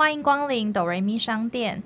[0.00, 1.82] 欢迎光临哆瑞咪商店。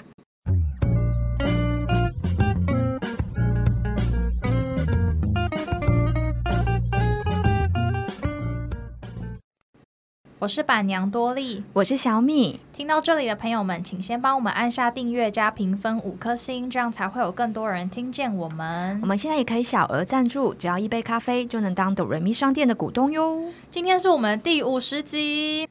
[10.38, 12.60] 我是板娘多莉，我是小米。
[12.72, 18.96] 听到这里的朋友们，请先帮我们按下订阅加评分五颗星，这样才会有更多人听见我们。
[19.02, 23.42] 我们现在也可以小额赞助，只要一杯咖啡就能当哆瑞咪商店的股东哟。
[23.72, 25.66] 今天是我们第五十集，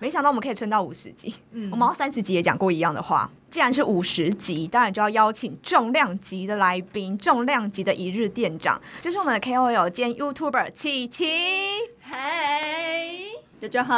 [0.00, 1.34] 没想到我们可以撑到五十集。
[1.52, 3.30] 嗯，我们三十集也讲过一样的话。
[3.48, 11.26] 既然是五十集，当然就要邀请重量级的来宾，重量级的一日店长，就是我们的 KOL 兼 YouTuber 琪琪。
[12.00, 12.60] 嗨。
[13.60, 13.94] 大家好，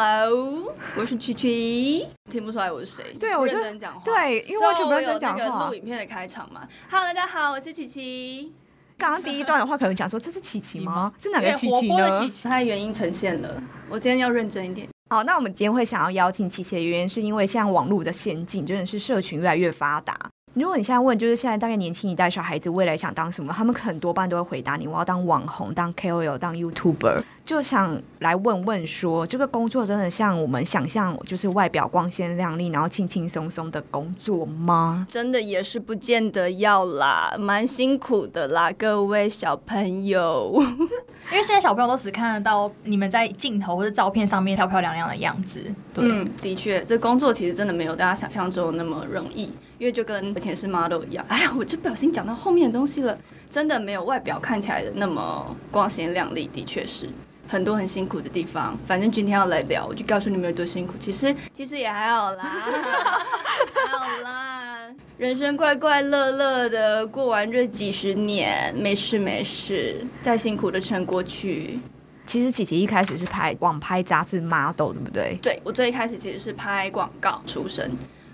[0.97, 3.17] 我是琪琪，听不出来我是谁？
[3.19, 4.03] 对，我认真讲话。
[4.05, 5.67] 对，因为我全不认真讲话。
[5.69, 6.69] 录影片的开场嘛。
[6.89, 8.53] Hello，大家好，我是琪琪。
[8.97, 11.13] 刚刚第一段的话，可能讲说这是琪琪吗？
[11.19, 12.29] 是哪个琪琪呢？
[12.45, 13.61] 它原因呈现了。
[13.89, 14.87] 我今天要认真一点。
[15.09, 20.19] 好，那我们今天会想要邀请琪琪的原因，是因为现在网络的先进，真的是社群越来越发达。
[20.57, 27.21] 如果你现在问，就是现在大概年轻一代小孩子未来想当什么，他们很多半都会回答你：我要当网红，当 KOL，当 YouTuber。
[27.45, 35.07] 就想来问问说，这个工作真的像我们想象，就是外表光鲜亮丽，然后轻轻松松的工作吗？
[35.11, 40.55] 真的也是不见得要啦，蛮辛苦的啦，各位小朋友。
[41.31, 45.61] 因为现在小朋友都只看得到你们在镜头或者照片上面漂漂亮亮的样子。
[45.97, 51.25] 嗯，的确，这工作其实真的没有大家想象中那么容易，因为就跟以前是 model 一样。
[51.29, 53.17] 哎呀，我就不小心讲到后面的东西了，
[53.49, 57.09] 真的没有外表看起来的那么光鲜亮丽，的确是。
[57.49, 60.95] 很多很辛苦的地方，反正今天要来聊，我就告诉你们有多辛苦。
[60.99, 71.79] 其实 其实也还好啦， 还好啦，人生快快乐乐的过完这几十年，没事没事，再辛苦的撑过去。
[72.27, 75.39] 其实琪琪一开始是拍网拍杂志 model，对不对？
[75.41, 77.89] 对，我最一开始其实是拍广告出身，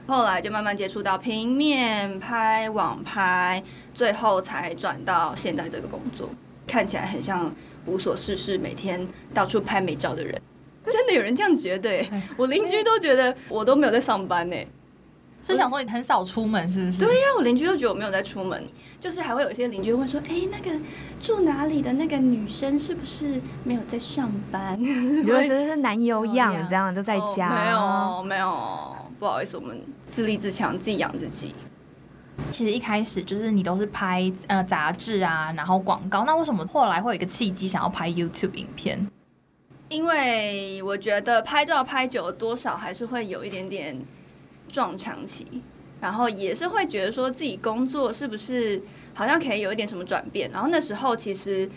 [0.07, 3.63] 后来就慢慢接触到平面拍、网拍，
[3.95, 6.29] 最后才转到现在这个工作，
[6.67, 7.53] 看起来很像。
[7.85, 9.05] 无所事事，每天
[9.35, 10.41] 到处拍美照的人，
[10.87, 12.01] 真的有人这样觉得？
[12.37, 14.57] 我邻居都觉得我都没有在上班呢，
[15.43, 17.05] 是想说你很少出门，是不是？
[17.05, 18.65] 对呀，我邻居都觉得我没有在出门，
[19.01, 20.79] 就是还会有一些邻居问说：“哎，那个
[21.21, 27.51] 住哪里的那个女生是不是没有在上班？” 你觉得是男友养这样都在家？
[27.51, 31.55] 没有，没有，不好意思，我们自立自强，自己养自己。
[32.51, 36.25] 其实一开始就是你都是拍呃杂志啊，然后广告。
[36.25, 39.07] 那为什么后来会有一个契机想要拍 YouTube 影片？
[39.89, 43.95] 因为我觉得拍照拍久了，多少还是会有一点点
[44.73, 45.47] 撞墙期，
[46.01, 48.83] 然后也是会觉得说自己工作是不是
[49.15, 50.51] 好像可以有一点什么转变。
[50.51, 51.71] 然后那时候其实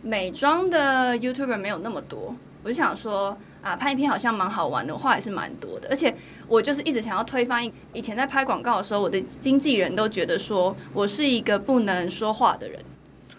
[0.00, 3.36] 美妆的 YouTuber 没有那么多，我就想说。
[3.62, 6.12] 啊，拍一篇好像蛮好玩的，话也是蛮多的，而且
[6.48, 7.64] 我就是一直想要推翻。
[7.92, 12.84] 以前在拍广告的时候，我的经纪人都觉得说我是一个不能说话的人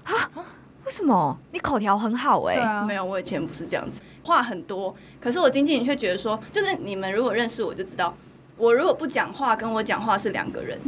[0.05, 0.13] 啊？
[0.87, 1.37] 为什么？
[1.51, 2.53] 你口条很好哎。
[2.53, 4.95] 对啊，没有，我以前不是这样子，话很多。
[5.19, 8.15] 可是我经纪人却觉得说，就是你们如果认识我就知道，
[8.57, 10.79] 我如果不讲话，跟我讲话是两个人，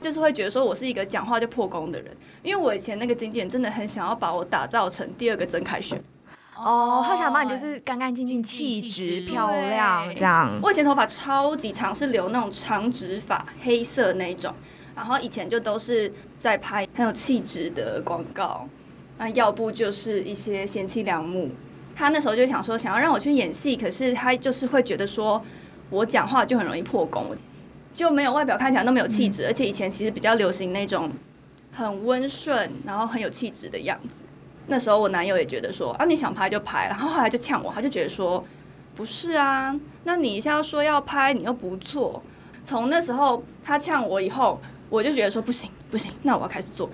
[0.00, 2.16] 就是会觉得说我是一个讲话就破功的人。
[2.42, 6.02] 因为我以前那个经纪人真的很想要把我打造成第二个曾凯旋。
[6.56, 10.58] 哦，他想把你就是干干净净、气质漂亮这样。
[10.60, 14.52] 我以前头发超级长，是留那种长直发，黑色那种。
[14.96, 18.68] 然后以前就都是在拍很有气质的广告，
[19.18, 21.50] 那要不就是一些贤妻良母。
[21.94, 25.40] 他那时候就想说，想要让我去演戏，可是他就是会觉得说
[25.90, 27.36] 我讲话就很容易破功，
[27.92, 29.46] 就没有外表看起来那么有气质。
[29.46, 31.10] 而且以前其实比较流行那种
[31.72, 34.22] 很温顺，然后很有气质的样子。
[34.66, 38.44] 那时候我男友也觉得说啊，你想拍就拍，然后后来就呛我，他就觉得说
[38.94, 42.22] 不是啊，那你一下说要拍，你又不做。
[42.64, 44.60] 从那时候他呛我以后，
[44.90, 46.90] 我就觉得说不行不行，那我要开始做。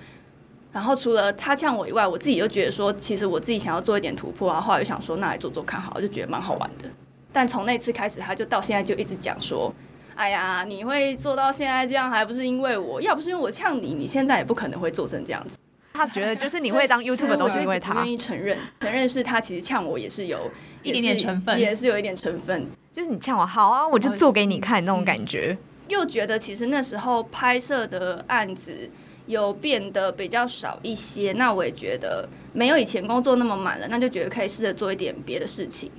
[0.71, 6.89] 然后除了他呛我以外，我自己又觉得说，其实我自己想要做一点突破，啊后后来就想说，那来做做看好，就觉得蛮好玩的。
[7.35, 9.69] 但从那次开始，他就到现在就一直讲说，
[10.15, 15.57] 哎呀，你会做到现在这样，还不是因为我要不是因为我呛你，你现在也不可能会做成这样子。
[15.93, 20.49] 他觉得就是 你会当 YouTube 都是因为他愿意承认，承认是他其实呛我也是有
[20.81, 22.67] 一点点成分，也是有一点成分。
[22.93, 25.57] 就是你呛我好啊，我就做给你看那种感觉。
[25.89, 28.89] 又觉得其实那时候拍摄的案子
[29.25, 35.91] 有变得比较少一些，那我也觉得没有以前工作那么满了，那就觉得可以试着做一点别的事情。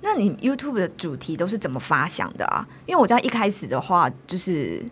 [0.00, 2.66] 那你 YouTube 的主题都是怎么发想的啊？
[2.86, 4.84] 因为我知道一开始的话就是。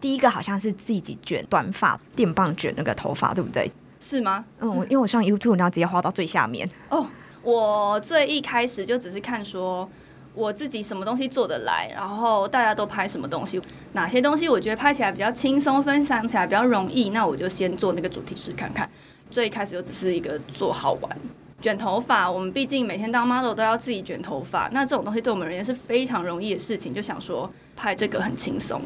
[0.00, 3.72] 第一个好像是自己卷短发电棒卷那个头发，对不对？
[3.98, 4.44] 是吗？
[4.60, 6.68] 嗯，因为我上 YouTube，然后直接画到最下面。
[6.90, 7.06] 哦，
[7.42, 9.88] 我最一开始就只是看说，
[10.34, 13.58] 我自己什么东西做得来，然后大家都拍什么东西，
[13.94, 18.86] 哪些东西我觉得拍起来比较轻松，分享起来比较容易，那我就先做那个主题试看看。
[19.30, 21.18] 最一开始就只是一个做好玩。
[21.64, 28.82] 卷头发，我们毕竟每天当 model 都要自己卷头发，那这种东西对我们而言是非常容易的事情，就想说拍这个很轻松。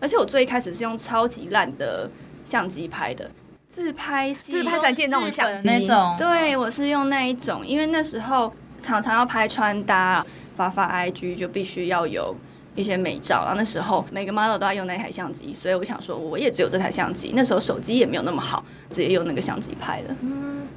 [0.00, 2.10] 而且我最一开始是用超级烂的
[2.44, 3.30] 相机拍的，
[3.68, 10.26] 自拍自拍三件那种相机那种，对我是用那一种，因为那时候常常要拍穿搭，
[10.56, 12.34] 发发 IG 就必须要有
[12.74, 20.16] 一些美照，然后那时候每个 model 都要用那台相机，所以我想说我也只有这台相机，那时候手机也没有那么好，直接用那个相机拍的。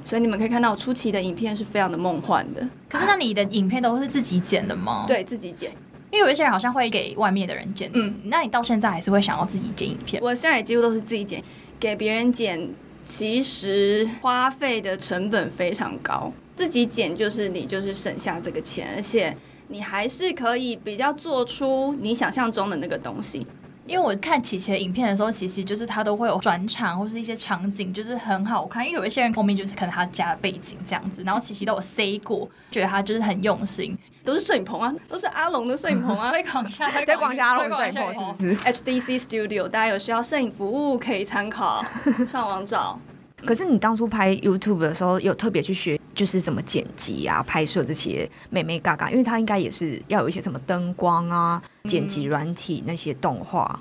[0.04, 5.70] 所以你们可以看到我初期的影片是非常的梦幻的，可是那你的影片都是自己剪的吗？，对自己剪。
[6.10, 10.22] 因为有一些人好像会给外面的人剪，嗯嗯，那你到现在还是会想要自己剪影片？
[10.22, 11.42] 我现在也几乎都是自己剪，
[11.80, 12.68] 给别人剪，
[13.02, 16.30] 其实花费的成本非常高。
[16.54, 19.34] 自己剪就是你就是省下这个钱，而且
[19.68, 23.46] 你还是可以比较做出你想象中的那个东西。
[23.86, 28.86] 因为我看琪琪的影片的时候，琪琪就是他都会有转场或是一些场景，就是很好看。
[28.86, 33.98] 因为有一些人后面就是可能他家的背景这样子，然后琪琪都有塞过，觉得他就是很用心。
[34.24, 36.30] 都是摄影棚啊， 都是阿龙的摄影棚啊。
[36.30, 41.84] 推广一下，推广一下阿龙摄影棚是不是？HDC Studio，大家有需要摄影服务可以参考，
[42.28, 42.96] 上网找。
[43.44, 53.80] 可是你当初拍 YouTube 的时候，有特别去学，就是什么剪辑啊、拍摄这些美美嘎嘎，因为它应该也是要有一些什么灯光啊、剪辑软体那些动画。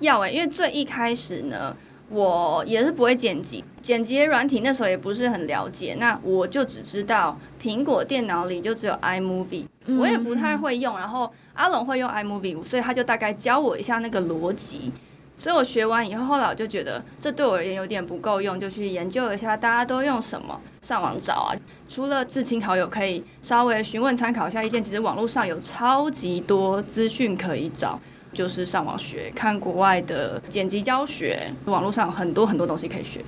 [0.00, 1.76] 要哎、因为最一开始呢，
[2.08, 9.66] 我也是不会剪辑，剪辑软体那时候也不是很了解，那我就只知道苹果电脑里就只有 iMovie，、
[9.98, 14.92] 我也不太会用，然后阿龙会用 iMovie，所以他就大概教我一下那个逻辑。
[15.38, 21.56] 所以我学完以后，后来我就觉得这对我而言有点不够用，就去研究一下大家都用什么，上网找啊。
[21.88, 27.98] 除了至亲好友可以稍微询问参考一下意见，其实网络上有超级多资讯可以找。
[28.34, 33.22] 就是上网学，看国外的剪辑教学，网络上有很多很多东西可以学。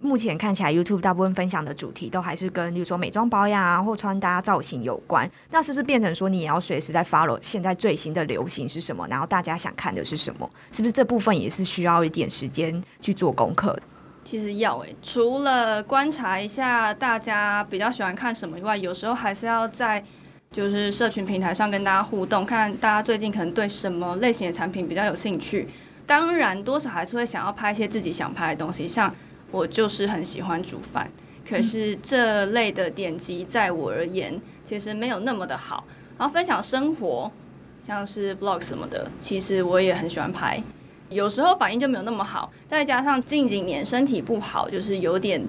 [0.00, 5.28] 目前看起来，YouTube 大部分分享的主题都还是跟，例如说美妆保养啊，或穿搭造型有关。
[5.50, 10.48] 那是不是变成说，你也要随时在 follow 现在最新的流行是什么，然后大家想看的是什么？
[10.70, 13.76] 是不是这部分也是需要一点时间去做功课？
[14.24, 20.02] 其实要诶、除了观察一下大家比较喜欢看什么以外，有时候还是要在
[20.50, 25.68] 就是社群平台上跟大家互动，看大家最近可能对什么类型的产品比较有兴趣。
[26.06, 29.14] 当然，多少还是会想要拍一些自己想拍的东西，像
[29.50, 31.10] 我就是很喜欢煮饭，
[31.48, 35.84] 可是这类的点击在我而言其实没有那么的好。
[36.16, 37.30] 然后分享生活，
[37.86, 40.62] 像是 vlog 什么的，其实我也很喜欢拍。
[41.14, 45.40] 有时候反应就没有那么好，再加上近几年身体不好，就是有点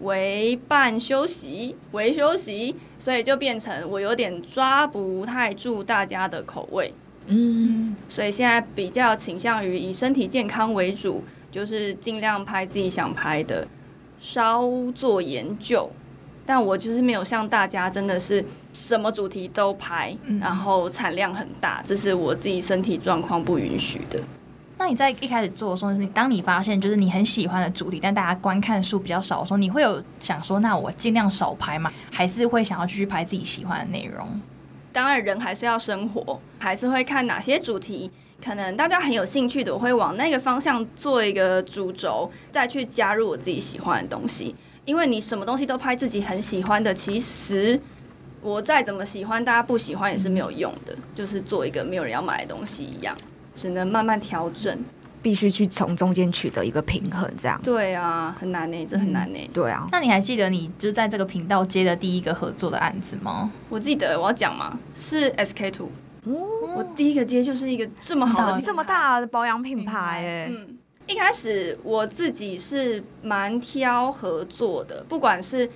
[0.00, 6.92] 为半休息、为休息，所以就变成我有点抓不太住大家的口味，
[7.28, 13.66] 嗯，嗯，所以现在比较倾向于以身体健康为主，就是尽量拍自己想拍的，
[14.18, 15.88] 稍做研究。
[16.46, 18.44] 但我就是没有像大家真的是
[18.74, 24.20] 什么主题都拍，嗯然后产量很大，这是我自己身体状况不允许的。
[24.84, 31.90] 那你在一开始做的时候，你当你发现就是你很喜欢的主题，但大家观看数比较少的时候，你会有想说，那我尽量少拍吗？
[32.12, 34.28] 还是会想要继续拍自己喜欢的内容？
[34.92, 38.10] 当然，人还是要生活，还是会看哪些主题
[38.44, 44.54] 可能大家很有兴趣的，我会往那个方向做一个主轴，再去加入我自己喜欢的东西。
[44.84, 47.80] 因为你什么东西都拍自己很喜欢的，其实
[48.42, 53.16] 我再怎么喜欢，大家不喜欢也是没有用的，就是做一个没有人要买的东西一样，
[53.54, 54.78] 只能慢慢调整。
[55.22, 57.58] 必须去从中间取得一个平衡，这样。
[57.64, 63.50] 对啊，很难呢、这很难呢、对啊，那你还记得你就是在这个频道接的第一个合作的案子吗？
[63.70, 65.88] 我记得我要讲吗，是 SK two，、
[66.76, 75.66] 我第一个接就是一个这么好的这么大的保养品牌哎、嗯，一开始我自己是蛮挑合作的，不管是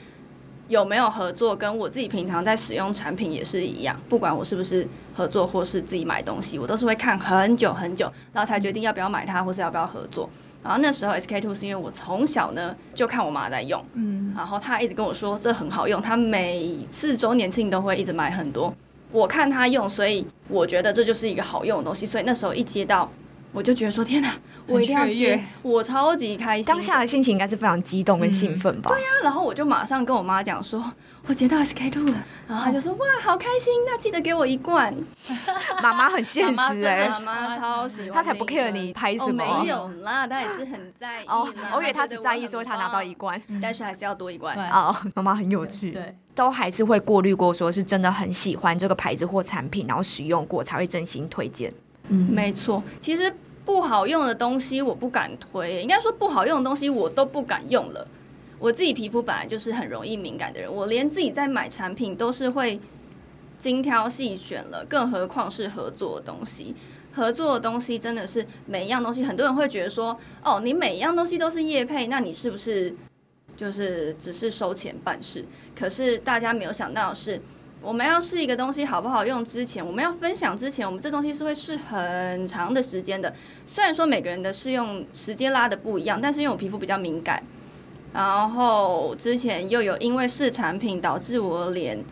[0.69, 3.99] 有没有合作，跟我自己平常在使用产品也是一样。
[4.09, 10.29] 不管我是不是合作或是自己买东西，我都是会看很久很久，然后才决定要不要买它，或是要不要合作。
[10.63, 18.75] 然后那时候 SK two 是因为我从小呢就看我妈在用，嗯，然后她一直跟我说这很好用，她每次周年庆都会一直买很多。
[19.11, 22.05] 我看她用，所以我觉得这就是一个好用的东西。
[22.05, 23.11] 所以那时候一接到
[23.53, 24.31] 我就觉得说天哪，
[24.67, 26.65] 我一定要接，我超级开心。
[26.67, 28.91] 当下的心情应该是非常激动跟兴奋吧？
[28.91, 30.93] 对呀、然后我就马上跟我妈讲说，
[31.27, 34.95] 我接到 SK two 了，然后她就说哇，好开心，那记得给我一罐。
[35.83, 39.61] 妈妈很现实哎、妈妈超喜欢，她才不 care 你拍什哦，么。
[39.63, 41.27] 没有啦，她也是很在意。
[41.27, 43.41] 哦，我以为她只在意说她拿到一罐。
[43.49, 44.55] 棒，但是还是要多一罐。
[44.55, 51.73] 对哦，妈妈很有趣，对，都还是会过滤过，说是真的很喜欢这个牌子或产品，然后使用过才会真心推荐。
[52.09, 53.33] 嗯，没错，其实
[53.65, 58.07] 不好用的东西我不敢推，应该说不好用的东西我都不敢用了。
[58.59, 62.81] 我自己皮肤本来就是很容易敏感的人，我连自己在买产品都是会
[63.57, 66.75] 精挑细选了，更何况是合作的东西。
[67.13, 72.95] 合作的东西真的是每一样东西，很多人会觉得说，哦，你每一样东西都是业配，那你是不是
[73.57, 75.45] 就是只是收钱办事？
[75.77, 77.41] 可是大家没有想到的是，
[77.81, 83.33] 我们要试一个东西好不好用之前，我们要分享之前，我们这东西是会试很长的时间的。
[83.67, 87.43] 虽然说每个人的试用时间拉的不一样，但是因为我皮肤比较敏感，
[88.13, 92.05] 然后之前又有因为试产品导致我脸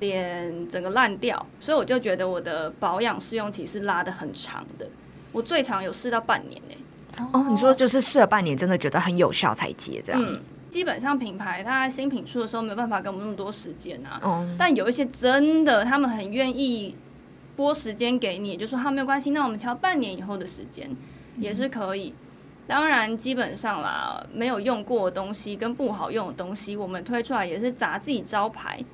[0.00, 4.88] 脸整个烂掉，所以我就觉得我的保养试用期是拉的很长的。
[5.32, 10.22] 我最长有试到半年呢、哦，你说就是试了半年，真的觉得很有效才接这样。
[10.24, 10.40] 嗯，
[10.74, 14.18] 基本上品牌它新品出的时候没有办法给我们那么多时间啊。
[14.20, 16.96] 哦，但有一些真的，他们很愿意
[17.54, 20.90] 拨时间给你，就说他没有关系，那我们敲半年以后的时间
[21.38, 22.12] 也是可以。
[22.66, 28.84] 当然，基本上啦，没有用过的东西跟不好用的东西，我们推出来也是砸自己招牌。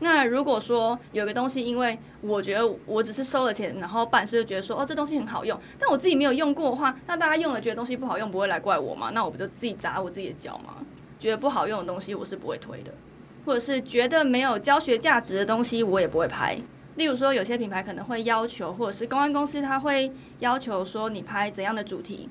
[0.00, 9.10] 那如果说有个东西，因为我觉得我只是收了钱，然后办事就觉得说哦这东西很好用，但我自己没有用过的话，那大家用了觉得东西不好用，不会来怪我吗？
[9.14, 10.76] 那我不就自己砸我自己的脚吗？
[11.18, 12.92] 觉得不好用的东西我是不会推的。
[13.46, 16.58] 或者是觉得没有教学价值的东西，我也不会拍。
[16.96, 22.28] 例如说，有些品牌可能会要求，或者是公关公司它会要求说你拍怎样的主题。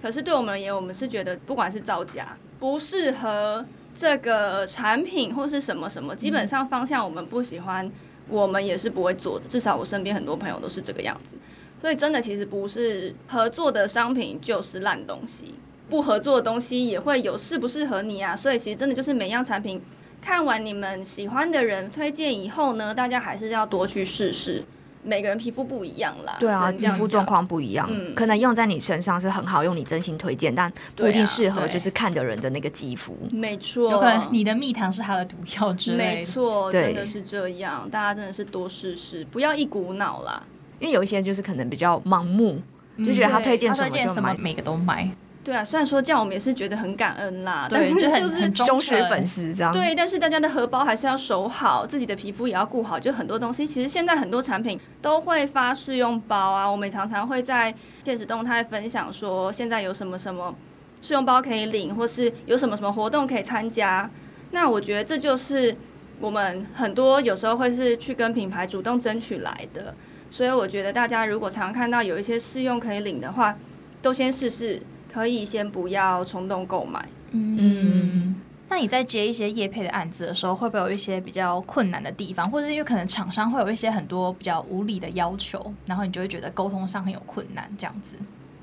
[0.00, 7.90] 可是对我们而言，我们是觉得不管是造假不适合这个产品或是什么什么，基本上方向我们不喜欢，
[8.28, 9.46] 我们也是不会做的。
[9.48, 11.36] 至少我身边很多朋友都是这个样子。
[11.80, 15.54] 所以真的其实不是合作的商品就是烂东西，
[15.88, 18.34] 不合作的东西也会有适不适合你啊。
[18.34, 19.80] 所以其实真的就是每样产品
[20.22, 24.64] 看完你们喜欢的人推荐以后呢，大家还是要多去试试。
[25.04, 27.26] 每个人皮肤不一样啦，对啊，肌肤状讲。
[27.26, 33.16] 况不一样，嗯可能用在你身上是很好用，你真心推荐，但不一定适合就是看的人的那个肌肤。
[33.30, 36.14] 没错，有可能你的蜜糖是它的毒药之类的。
[36.16, 37.88] 没错，真的是这样。
[37.90, 40.42] 大家真的是多试试，不要一股脑啦。
[40.80, 42.60] 因为有一些就是可能比较盲目，
[42.96, 45.08] 嗯就觉得他推荐什推荐什么么就买，每个都买，
[45.44, 49.24] 对啊，虽然说这样我们也是觉得很感恩啦，但对，是就是很忠实粉。
[49.26, 49.70] 丝这样。
[49.70, 52.98] 对，但是大家的荷包还是要守好，自己的皮肤也要顾好。
[52.98, 57.74] 就很多东西，其实现在很多产品都会发试用包啊，我们常常会在
[58.04, 60.54] 现实动态分享说现在有什么什么
[61.02, 64.10] 试用包可以领，或是有什么什么活动可以参加。
[64.52, 65.76] 那我觉得这就是
[66.20, 69.94] 我们很多有时候会是去跟品牌主动争取来的。
[70.30, 73.56] 所以我觉得大家如果常看到有一些试用可以领的话，
[74.02, 74.82] 都先试试，
[75.14, 77.08] 可以先不要冲动购买。
[77.30, 78.34] 嗯，
[78.68, 88.16] 那你在接一些业配的案子的时候，会不会有一些比较困难的地方，或者是因为可能厂商会有一些很多比较无理的要求，然后你就会觉得沟通上很有困难，这样子？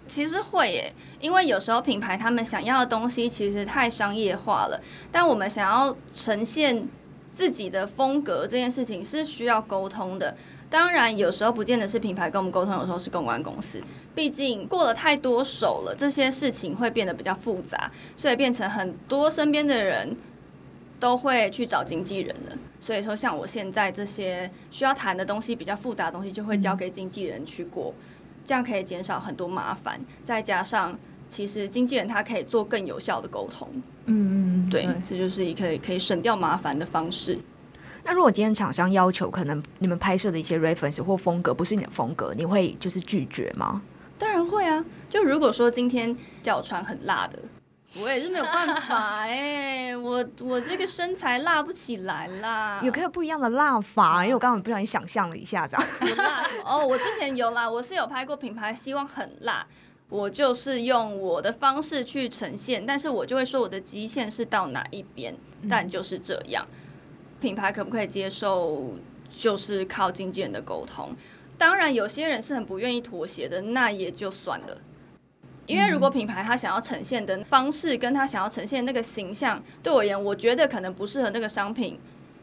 [0.08, 4.78] 其实会耶，因为有时候品牌他们想要的东西其实太商业化了，
[5.10, 6.86] 但我们想要呈现
[7.32, 10.36] 自己的风格这件事情是需要沟通的。
[10.72, 13.82] 当然，有时候不见得是品牌跟我们沟通，有时候是公关公司。
[14.16, 20.16] 毕竟过了太多手了，这些事情会变得比较复杂，所以变成很多身边的人
[20.98, 22.58] 都会去找经纪人了。
[22.80, 27.94] 所以说，像我现在这些需要谈的东西比较复杂的东西，就会交给经纪人去过。
[28.46, 30.98] 这样可以减少很多麻烦，再加上
[31.28, 33.68] 其实经纪人他可以做更有效的沟通，
[34.06, 37.38] 嗯嗯，对，这就是一个可以可以省掉麻烦的方式。
[38.04, 43.82] 那如果今天厂商要求可能你们拍摄的一些 reference 或风格不是你的风格，你会就是拒绝吗？
[44.18, 47.40] 当然会啊，就如果说今天叫我穿很辣的，
[48.02, 55.88] 我也是没有办法 哎、我我这个身材辣不起来啦，有可以有不一样的辣法，因为我刚刚不小心想象了一下，这样。
[56.02, 59.66] 有辣哦，我之前有啦，我是有拍过品牌，希望很辣。
[60.10, 65.34] 我就是用我的方式去呈现，但是我就会说我的极限是到哪一边，
[65.70, 66.68] 但就是这样。
[67.42, 68.94] 品牌可不可以接受，
[69.30, 71.10] 就是靠经纪人的沟通。
[71.58, 74.78] 当然，有些人是很不愿意妥协的，那也就算了。
[75.68, 82.00] 因为如果品牌他想要呈现的方式，跟他想要呈现那个形象，对我而言，我觉得可能不适合那个商品，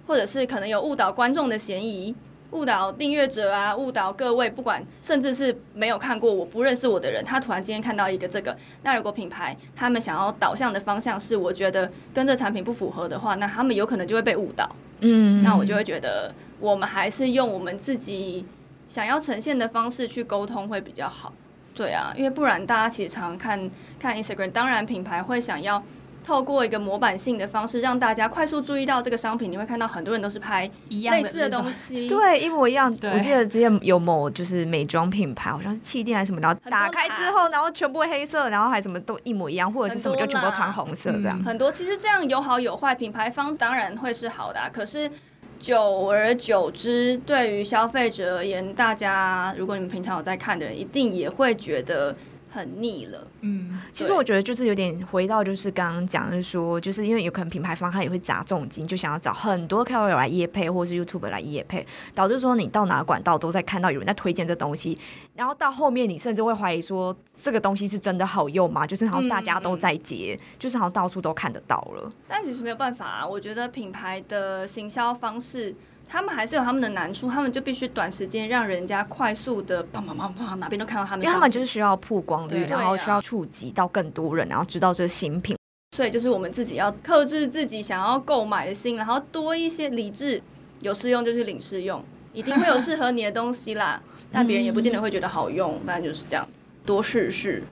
[0.07, 2.15] 或者是可能有误导观众的嫌疑，
[2.53, 14.75] 误导订阅者啊，误导各位，不管甚至是没有看过我不认识我的人，他突然今天看到一个这个，那如果品牌他们想要导向的方向是我觉得跟这产品不符合的话，那他们有可能就会被误导。
[15.01, 18.47] 嗯，那我就会觉得我们还是用我们自己
[18.87, 21.33] 想要呈现的方式去沟通会比较好。
[21.75, 25.83] 对啊，因为不然大家其实常看看 Instagram，当然品牌会想要。
[26.29, 29.51] 透过一个模板性的方式，让大家快速注意到这个商品。
[29.51, 32.95] 你会看到很多人都是拍类似的东西，对，一模一样。
[33.15, 41.43] 我记得之前有某就是美妆品牌，好像是气垫还是什么，然后打开之后，然后全部黑色，然后还什么都一模一样，或者是什么就全部穿红色这样。
[41.43, 45.11] 很多其实这样有好有坏，品牌方当然会是好的，可是
[45.59, 52.15] 久而久之，对于消费者而言，大家如果你们平常有在看的人，一定也会觉得。
[52.51, 64.99] 很腻了，嗯，其实我觉得就是有点回到就是刚刚讲的说，就是因为有可能品牌方他也会砸重金，就想要找很多 KOL 来夜配，或者是 YouTube 来夜配，导致说你到哪个管道都在看到有人在推荐这东西，
[65.35, 68.87] 然后到后面你甚至会怀疑说这个东西是真的好用吗？
[68.87, 72.11] 就是好像大家都在接，就是好像到处都看得到了。
[72.27, 75.75] 但其实没有办法啊，我觉得品牌的行销方式。
[76.09, 81.25] 他们还是有他们的难处，他们就必须短时间让人家快速的砰砰砰砰，哪边都看到他们。
[81.25, 85.57] 因为他们就是需要曝光率，然后需要触及到更多人，然后知道这个新品。
[85.95, 90.43] 所以就是我们自己要克制自己想要购买的心，然后多一些理智。
[90.81, 92.01] 有试用就去领试用，
[92.33, 94.01] 一定会有适合你的东西啦。
[94.31, 96.53] 但别人也不见得会觉得好用，但就是这样子，
[96.87, 97.65] 多试试。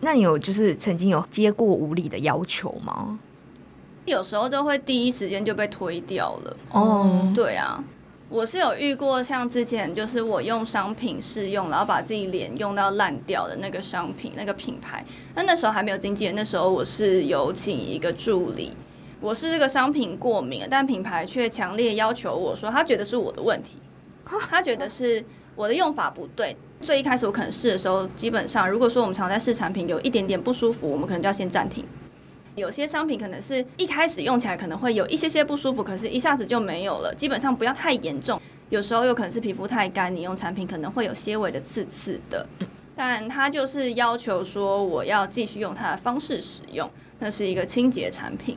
[0.00, 3.18] 那你有就是曾经有接过无理的要求吗？
[4.04, 6.56] 有时候就会第一时间就被推掉了。
[6.72, 7.82] 哦，对啊，
[8.28, 15.04] 我是有遇过，像之前就是我用商品试用，然后把自己脸用到烂掉的那个商品，那个品牌。
[15.34, 18.72] 那那时候还没有经纪人，那时候我是有请一个助理。
[19.20, 23.78] 我是这个商品过敏，但品牌却强烈要求我说，他觉得是我的问题，
[24.50, 25.24] 他觉得是
[25.56, 26.54] 我的用法不对。
[26.82, 31.82] 最一开始我可能试的时候，基本上如果说我们常在试产品有一点点不舒服，我们可能就要先暂停。
[32.54, 37.14] 有些商品可能是一开始用起来可能会有一些些不舒服，可是一下子就没有了。
[37.14, 38.40] 基本上不要太严重。
[38.70, 42.46] 有时候有可能是皮肤太干，你用产品可能会有些微的刺刺的。
[42.96, 48.56] 但它就是要求说我要继续用它的方式使用，那是一个清洁产品，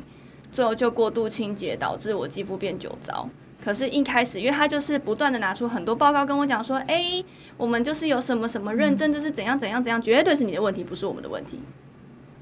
[0.51, 3.27] 最后就过度清洁导致我肌肤变酒糟。
[3.63, 7.21] 可是，一开始因为他就是不断的拿出很多报告跟我讲说，哎，
[7.57, 11.59] 我们就是有什么什么认证，这是怎样怎样怎样，绝对是你的问题，不是我们的问题。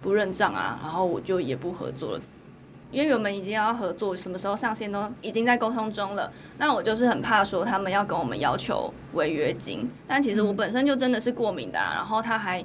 [0.06, 2.22] 不认账啊，然后我就也不合作了，
[2.92, 6.32] 因为我们已经要合作，什么时候上线都已经在沟通中了。
[6.60, 12.64] 那我就是很怕说他们要跟我们要求违约金，但其实我本身就真的是过敏的，啊然后他还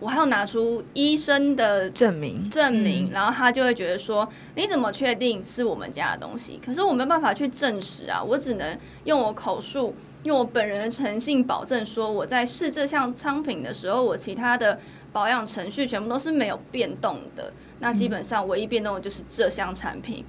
[0.00, 6.60] 我还要拿出医生的证明证明，然后他就会觉得说你怎么确定是我们家的东西？
[6.62, 14.78] 可是我没办法去证实啊，我只能用我口述，用我本人的诚信保证说我在试这项商品的时候，我其他的。
[15.12, 20.24] 保养程序全部都是没有变动的，那基本上唯一变动的就是这项产品，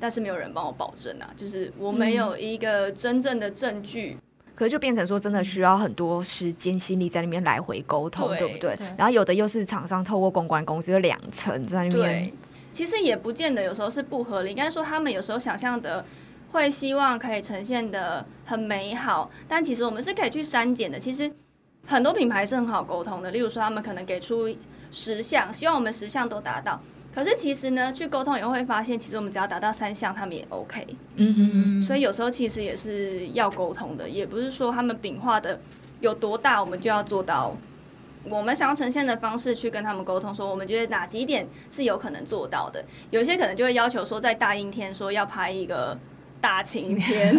[0.00, 4.16] 但是没有人帮我保证啊，就是我没有一个真正的证据，
[4.54, 8.74] 可是就变成说真的需要很多时间心力在那边来回沟通，对不对？
[8.96, 12.32] 然后有的又是厂商透过公关公司有两层在那边，
[12.70, 16.02] 其实也不见得有时候是不合理，应该说他们有时候想象的
[16.52, 21.30] 会希望可以呈现的很美好，但其实我们是可以去删减的，其实。
[21.84, 24.48] 很多品牌是很好沟通的，例如说他们可能给出
[24.92, 26.80] 十项，希望我们十项都达到。
[27.12, 30.86] 可是其实呢，去沟通以后会发现，其实我们只要达到三项，他们也 OK。
[31.16, 31.82] 嗯哼。
[31.82, 35.58] 所以有时候其实也是要沟通的，也不是说他们饼画的
[35.98, 37.52] 有多大，我们就要做到
[38.28, 42.84] 我们想要呈现的方式去跟他们沟通，说我们觉得哪几点是有可能做到的。
[43.10, 45.98] 有些可能就会要求说，在大阴天说要拍一个。
[46.42, 47.34] 大晴天，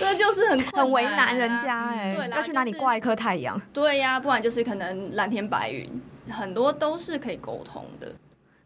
[0.00, 3.58] 这 就是很很为难人家哎，对要去哪里挂一颗太阳？
[3.72, 5.88] 对呀，不然就是可能蓝天白云，
[6.28, 8.12] 很多都是可以沟通的。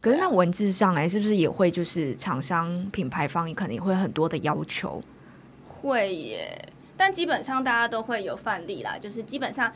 [0.01, 4.99] 可是那文字上来是不是也会就是厂商品牌方可能也会很多的要求？
[5.69, 9.71] 会耶，但基本上大家都会有范例啦，就是基本上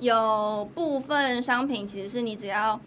[0.00, 2.80] 有部分商品其实是你只要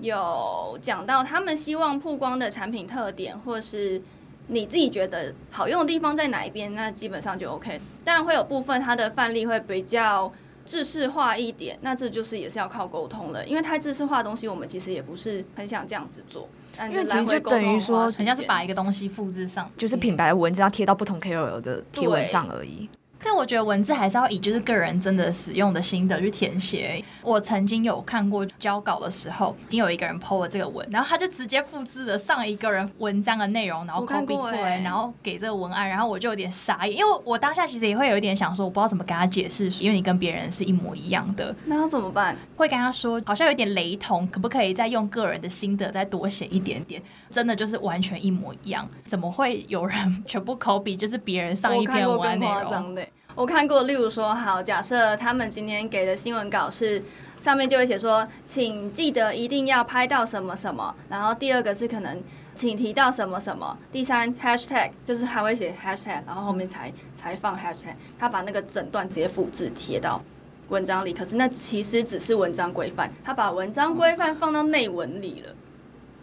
[0.00, 4.00] 有讲到他们希望曝光的产品特点，或是。
[4.46, 6.74] 你自己觉得好用的地方在哪一边？
[6.74, 7.80] 那基本上就 OK。
[8.04, 10.30] 当然会有部分它的范例会比较
[10.66, 13.46] 制式化一点，那这就是也是要靠沟通了。
[13.46, 16.48] 因为太制式化的东西，我们其实也不是很想这样子做。
[16.90, 22.88] 因为其实就等于说，人家是把一个东西复制上，就是品牌文字要贴到不同 KOL 的贴文上而已。
[23.24, 27.02] 但我觉得文字还是要以就是个人真的使用的心得去填写。
[27.22, 42.36] 我曾经有看过交稿的时候，已经有一个人 PO 了这个文，然后他就直接复制了上一个人文章的内容，然后 copy 过过来，欸然后给这个文案，然后我就有点傻眼，因为我当下其实也会有一点想说，我不知道怎么跟他解释，因为你跟别人是一模一样的，那要怎么办？
[42.56, 47.02] 会跟他说好像有点雷同，可不可以再用个人的心得再多写一点点？
[47.30, 49.96] 真的就是完全一模一样，怎么会有人
[50.28, 52.96] 全部 copy 就是别人上一篇文案内容？
[53.34, 57.02] 我看过，例如说，好，假设他们今天给的新闻稿是
[57.40, 62.22] 上面就会写说，请记得一定要拍到什么什么，然后第二个是可能
[62.54, 70.22] 请提到什么什么，第三 hashtag 就是还会写 hashtag，然后后面才才放 hashtag，他把那个整段直接复制贴到。
[70.70, 75.54] 文章里，可是那其实只是文章规范，他把文章规范放到内文里了。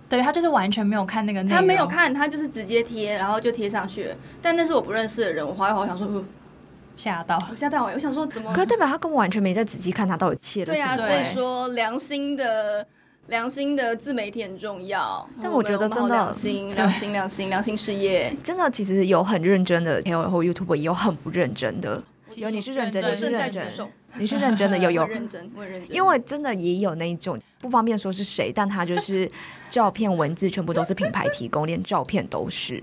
[0.09, 4.15] 对他就是完全没有看那个内容，他没有看，他就是直接贴，然后就贴上去了。
[4.41, 6.25] 但那是我不认识的人，我划一划，我想说，呃
[6.97, 7.37] 吓到。
[7.49, 8.61] 我吓到我，我想说怎么可？
[8.61, 10.95] 是代表他根本完全没在仔细看他到底切了对啊。
[10.95, 12.85] 所以说良心的
[13.27, 15.27] 良心的自媒体很重要。
[15.41, 18.35] 但我觉得真的良心，良心，良心，良心事业。
[18.43, 22.01] 真的，其实有很认真的 KOL 或 YouTube，也有很不认真的。
[22.35, 23.67] 有你是认真的，是认真
[24.15, 25.05] 你是认真的，有有。
[25.05, 25.95] 认真，我认真。
[25.95, 29.29] 因为真的也有那一种不方便说是谁，但他就是
[29.69, 32.81] 照片、文字全部都是品牌提供，连照片都是。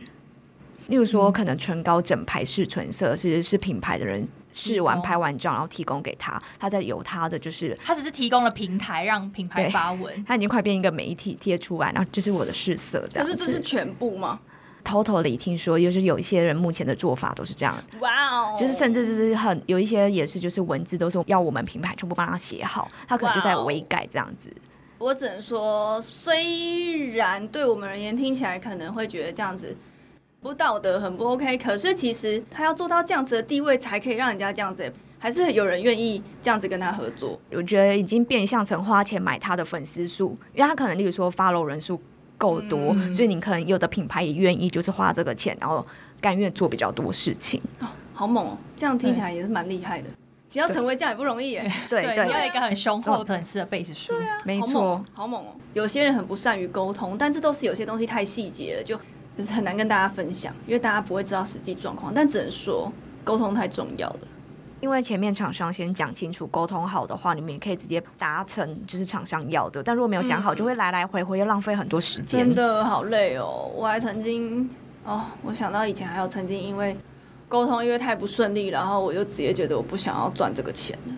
[0.89, 14.41] 例如说，可能唇膏整排试唇色是是品牌的人试完拍完照，然后提供给他，他再由他的就是他只是提供了平台让品牌对发文，他已经快变一个媒体贴出来，然后这是我的试色这是这是全部吗？
[14.85, 18.55] 偷偷的听说，就是有一些人目前的做法都是这样，哇哦！
[18.59, 24.51] 就是甚至就是很有一些也是就是文字都是要我们品牌全部帮他写好，他可能就在微改这样子。
[24.97, 29.77] 我只能说，虽然对我们而言听起来可能会觉得这样子
[30.41, 37.39] 不道德、很不 OK，可是其实他要做到这样子的地位，才可以让人家这样子，还是有人愿意这样子跟他合作。
[37.51, 42.01] 我觉得已经变相成花钱买他的粉丝数，因为他可能例如说 follow 人数
[42.37, 45.85] 够多，嗯所以你可能有的品牌也愿意就是花这个钱，然后
[46.21, 47.61] 甘愿做比较多事情。
[47.81, 48.59] 哦好猛哦！
[48.77, 50.09] 这样听起来也是蛮厉害的。
[50.49, 55.55] 只要成为这样也不容易耶， 对你要一个很雄厚粉丝的贝斯数，对啊，没好猛哦错，，好猛哦！
[55.75, 58.99] 有些人很不善于沟通，但这都是有些东西太细节了，就
[59.39, 62.13] 就是很难跟大家分享，因为大家不会知道实际状况。
[62.13, 64.21] 但只能说沟通太重要了。
[64.81, 69.81] 因为前面厂商先讲清楚，沟通好的话，你们也可以直接达成就是厂商要的。
[69.83, 72.55] 但如果没有讲好，嗯就会来来回回，又浪费很多时间真。
[72.55, 73.71] 的好累哦！
[73.77, 74.69] 我还曾经
[75.05, 76.97] 哦，我想到以前还有曾经因为
[77.49, 81.15] 沟通因为太不顺利，然后我就直接觉得我不想要赚这个钱了，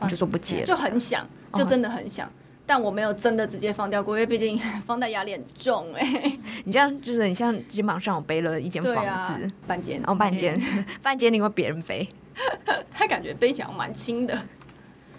[0.00, 1.24] 我就说不接了，就很想，
[1.54, 2.30] 就真的很想。
[2.66, 10.60] 但我没有真的直接放掉过，因为毕竟 放贷压力很重哎、你这样就是你像肩膀上我背了一间房子，，半间，然后半间
[11.02, 12.06] 半间 你会别人背。
[12.92, 14.34] 他感觉背起来蛮轻的。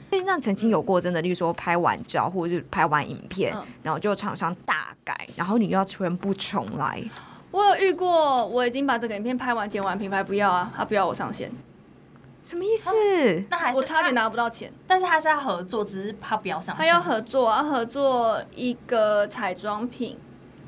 [0.10, 3.64] 因为那曾经有过真的，例如说拍完照或者是拍完影片，嗯。
[3.84, 7.04] 然后就厂商大改，然后你又要全部重来，
[7.52, 11.52] 我有遇过，我已经把这个影片拍完剪完，品牌不要啊，他不要我上线，
[12.48, 12.90] 什么意思？
[13.50, 14.72] 那还是我差点，拿不到钱。
[14.88, 20.16] 但是他是要合作，只是他不要上线，他要合作，要合作一个彩妆品，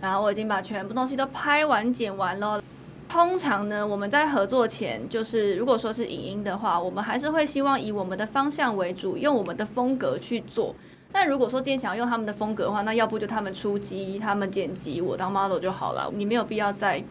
[0.02, 2.62] 然后我已经把全部东西都拍完剪完了。
[3.08, 10.76] 通常呢，我们在合作前，就是如果说是影音的话，我们还是会希望以我们的方向为主，用我们的风格去做。
[11.14, 16.12] 但如果说今天想要用他们的风格的话，那要不就他们出击，他们剪辑，我当 model 就好了。
[16.14, 17.02] 你没有必要在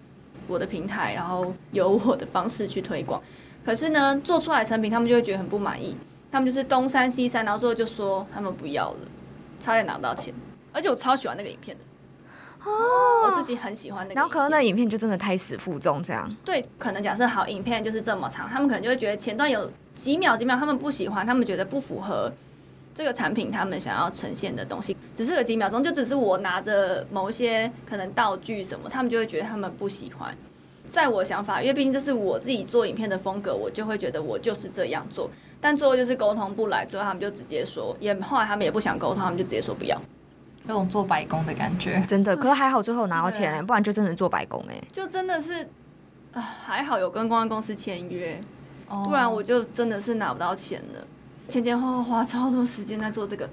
[0.46, 3.18] 我的平台，然后有我的方式去推广。
[3.68, 5.94] 可是呢，做出来成品，他们就会觉得很不满意，
[6.32, 8.98] 他们就是东山西山，然后最后就说他们不要了。
[9.60, 10.32] 差点拿不到钱，
[10.72, 11.84] 而且我超喜欢那个影片的，
[12.64, 12.72] 哦
[13.26, 14.14] 我自己很喜欢那个。
[14.14, 22.32] 然后可能那影片就真的胎死腹中这样，对，可能假设好影片就是这么长，他们可能就会觉得前段有几秒几秒他们不喜欢，他们觉得不符合
[22.94, 30.34] 这个产品他们想要呈现的东西，只是个几秒钟，就只是我拿着某一些可能道具什么，他们就会觉得他们不喜欢。
[30.88, 35.30] 在我想法，因为毕竟这是我自己做影片的风格，我就会觉得我就是这样做。
[35.60, 40.00] 但最后就是沟通不来，最后他们就直接说，也后来他们也不想沟通，他们就直接说不要。
[40.66, 42.04] 有种做白工的感觉。
[42.08, 42.36] 真的。
[42.36, 45.66] 可是还好最后拿到钱、欸，不然就真的做白工哎、就真的是，
[46.32, 48.40] 啊，还好有跟公关公司签约，
[48.88, 51.06] 不不然我就真的是拿不到钱了。
[51.48, 53.48] 前前后后花超多时间在做这个，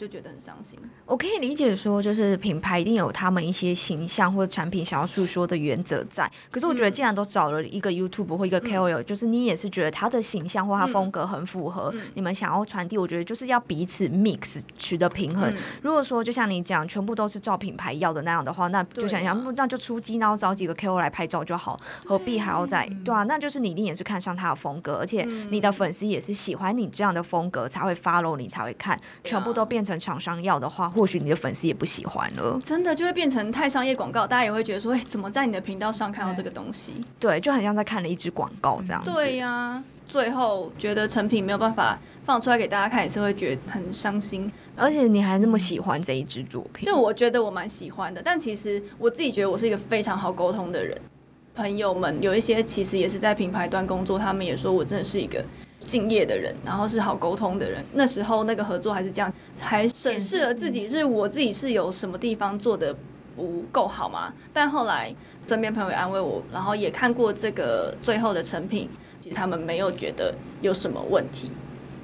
[0.00, 0.78] 就觉得很伤心。
[1.04, 6.30] 我可以理解说，就是品牌一定有他们一些形象或者产品想要诉说的原则在。
[6.50, 15.50] 可是我觉得，既然都找了一个 YouTube 或一个 KOL，、就是你也是觉得他的形象或他风格很符合、嗯你们想要传递，我觉得就是要彼此 mix 取得平衡。
[15.50, 23.24] 嗯如果说就像你讲，全部都是照品牌要的那样的话，那就想想，啊那就出击，然后找几个 KOL 来拍照就好，何必还要在对啊？
[23.24, 32.58] 那就是你一定也是看上他的风格，而且你的粉丝也是喜欢你这样的风格才会 follow 你才会看，全部都变成厂商要的话，或许你的粉丝也不喜欢了。
[32.62, 36.94] 真的就会变成太商业广告，大家也会觉得说，哎、怎么在你的频道上看到这个东西？
[37.18, 39.10] 对，就很像在看了一支广告这样子。
[39.12, 44.50] 对呀、最后觉得成品没有办法放出来给大家看，也是会觉得很伤心。
[44.76, 50.98] 而且你还那么喜欢这一支作品，就我觉得我蛮喜欢的，但其实我自己觉得我是一个非常好沟通的人。
[51.54, 55.44] 朋友们有一些其实也是在品牌端工作，他们也说我真的是一个
[55.80, 57.84] 敬业的人，然后是好沟通的人。
[57.92, 62.96] 那时候那个合作还是这样，还审视了自己，是我自己是有什么地方做的
[63.36, 64.32] 不够好吗？
[64.52, 65.14] 但后来
[65.46, 68.88] 身边朋友也安慰我，然后也看过这个最后的成品，
[69.20, 71.50] 其实他们没有觉得有什么问题。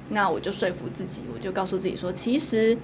[0.09, 2.77] 那我就说服自己，我就告诉自己说，其实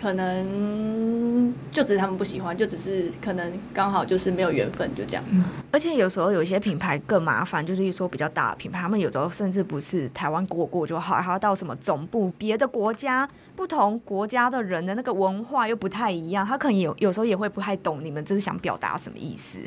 [0.00, 5.24] 可能就只是他们不喜欢，就只是可能刚好就是没有缘分，就这样。
[5.72, 19.58] 而且有时候有一些品牌更麻烦，就是一说比较大的品牌，他们有时候甚至不是台湾过过就好，还要到什么总部别的国家，不同国家的人的那个文化又不太一样，他可能有有时候也会不太懂你们这是想表达什么意思。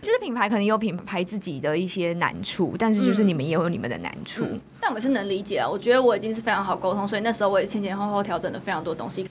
[0.00, 4.44] 就是品牌可能有品牌自己的一些难处，但是就是嗯你们也有你们的难处。
[4.44, 5.66] 嗯，但我是能理解啊。
[5.66, 9.26] 我觉得我已经是非常好沟通，所以那时候我也前前后后调整了非常多东西。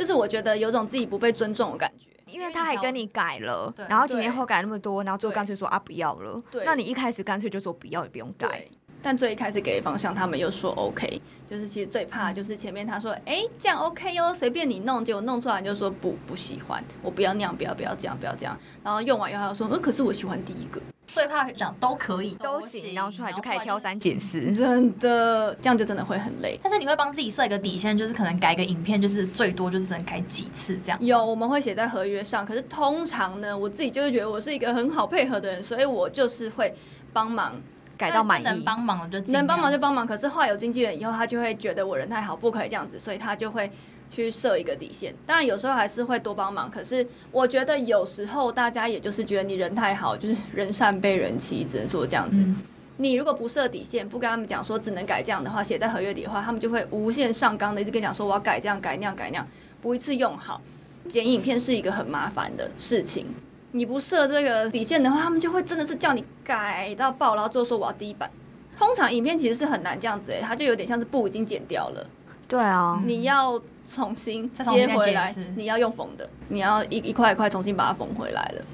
[0.00, 6.42] 就是我觉得有种自己不被尊重的感觉，因为他还跟你改了，然后几年后改那么多，然后最后干脆说啊不要了。
[6.50, 8.66] 对那你一开始干脆就说不要也不用改。
[9.00, 9.10] 对。
[9.10, 18.58] 但最一开始给的方向，他们又说 OK，就是其实最怕就是前面他说，哎、这样 OK 哦，随便你弄，结果弄出来你就说不不喜欢，我不要那样，不要不要这样，不要这样。
[18.84, 23.78] 然后用完以后他说，嗯，可是我喜欢第一个，最怕讲都可以都行，然后出来就开始挑。
[23.78, 24.54] 三拣四。
[24.54, 26.58] 真的这样就真的会很累。
[26.62, 30.98] 但是你会帮自己设一个底线，就是可能改个影片，就是最多就是只能改几次这样。
[31.02, 36.74] 有，我们会写在合约上，可是通常呢，我自己就会觉得我是一个很好配合的人，所以我就是会
[37.12, 37.54] 帮忙，
[38.00, 40.06] 改到满意，能帮忙就能帮忙就帮忙。
[40.06, 43.70] 可是后来有经纪人以后，他就会觉得我人太好，不可以这样子，所以他就会
[44.08, 45.14] 去设一个底线。
[45.26, 52.40] 当然有时候还是会多帮忙，可是我觉得有时候大家也就是觉得你人太好，就是人善被人欺，只能说这样子。
[52.40, 52.56] 嗯
[52.96, 59.48] 你如果不设底线，不跟他们讲说只能改这样的话，写在合约里的话，他们就会无限上纲的一直跟你讲说我要改这样改那样改那样，
[59.80, 60.60] 不一次用好。
[61.08, 63.24] 剪影片是一个很麻烦的事情，
[63.72, 68.30] 你不设这个底线的话，他们就会真的是叫你改到爆，然后最后说我要第一版。
[68.78, 72.06] 通常影片其实是很难这样子诶、欸它就有点像是布已经剪掉了，
[72.48, 78.64] 对啊，你要重新接回来你要用缝的，你要一一块一块重新把它缝回来了，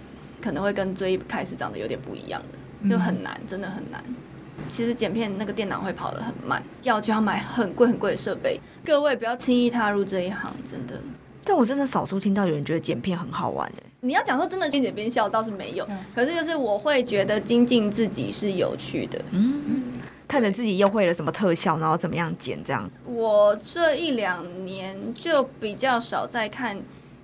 [0.40, 4.02] 可能会跟最一开始长得有点不一样的，就很难，真的很难。
[4.68, 8.60] 其实剪片那个电脑会跑得很慢，要就要买很贵很贵的设备。
[8.84, 10.94] 各位不要轻易踏入这一行，真的。
[11.46, 19.24] 但我真的少数听到有人觉得剪片很好玩的、你要讲说真的边剪边笑倒是没有嗯，可是就是我会觉得精进自己是有趣的。
[19.30, 19.92] 嗯，
[20.26, 22.90] 看着自己又会了什么特效，然后怎么样剪这样。
[23.04, 26.76] 我这一两年就比较少在看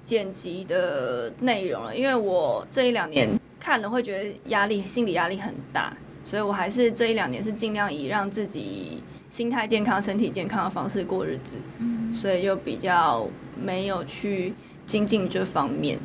[0.05, 5.93] 剪辑的内容了，因为我这一两年看了会觉得压力，心理压力很大，
[6.25, 9.03] 所以我还是这一两年是尽量以让自己
[9.33, 11.57] 心态健康、身体健康的方式过日子，
[12.13, 14.53] 所以就比较没有去
[14.85, 15.99] 精进这方面。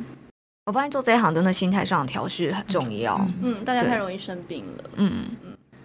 [0.64, 3.16] 我发现做这一行真的心态上的调试很重要。
[3.18, 4.84] 嗯嗯，大家太容易生病了。
[4.96, 5.26] 嗯，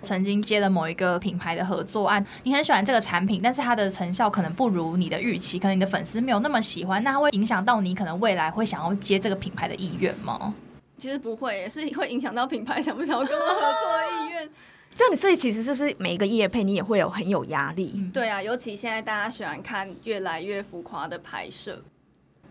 [0.02, 10.54] 曾经接了某一个品牌的合作案，你很喜欢这个产品，但是它的成效可能不如你的预期，可能你的粉丝没有那么喜欢，那它会影响到你可能未来会想要接这个品牌的意愿吗？
[10.98, 14.50] 其实不会，是会影响到品牌想不想要跟我合作的意愿。
[14.96, 17.94] 这样你所以其实是不是每一个业配你也会有很有压力？
[17.96, 21.82] 嗯对啊，尤其现在大家喜欢看越来越浮夸的拍摄，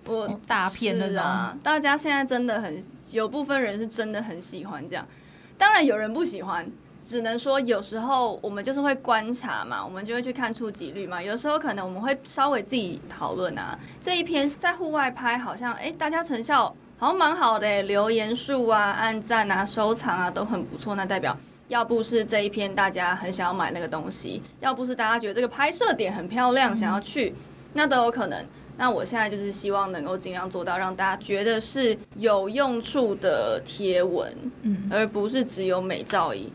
[0.07, 5.07] 我、哦大片那是啊，大家现在真的很有部分人是真的很喜欢这样，
[5.57, 6.71] 当然有人不喜欢。
[7.05, 11.21] 只能说有时候我们就是会观察嘛，我们就会去看触及率嘛。
[11.21, 21.37] 有时候可能我们会稍微自己讨论啊，这一篇在户外拍好像哎、大家成效好像蛮好的、欸，留言数啊、按赞啊、收藏啊都很不错，那代表
[21.73, 27.35] 要不是这一篇大家很想要买那个东西，要不是大家觉得这个拍摄点很漂亮，想要去，
[27.73, 28.45] 那都有可能。
[28.77, 34.31] 那我现在就是希望能够尽量做到让大家觉得是有用处的贴文，
[34.61, 36.53] 嗯，而不是只有美照而已。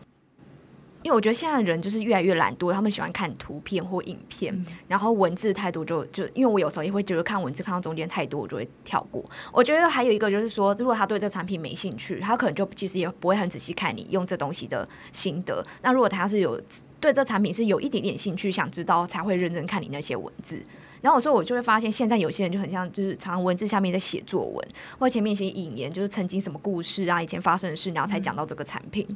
[1.02, 9.24] 因为我觉得现在人就是越来越懒惰，他们喜欢看图片或影片，然后文字太多就就，因为我有时候也会觉得看文字看到中间太多，我就会跳过。
[9.52, 15.64] 我觉得还有一个就是说，如果他对这产品没兴趣，他可能就其实也不会很仔细看你用这东西的心得。
[15.82, 16.60] 那如果他是有
[17.00, 20.60] 对这产品是有一点点兴趣，想知道才会认真看你那些文字。
[21.00, 29.06] 然后我说我就会发现，现在有些人就很像，就是常常文字下面在写作文，或前面一些引言，就是曾经什么故事啊，以前发生的事，然后才讲到这个产品。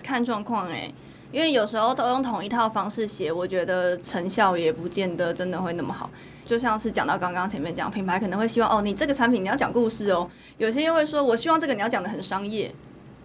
[0.00, 0.92] 看状况哎。
[1.34, 6.08] 因为有时候都用同一套方式写，我觉得成效也不见得真的会那么好。
[6.46, 10.30] 就像是讲到刚刚前面讲，品牌可能会希望哦，你这个产品你要讲故事哦。
[10.58, 12.72] 有些又会说，我希望这个你要讲的很商业，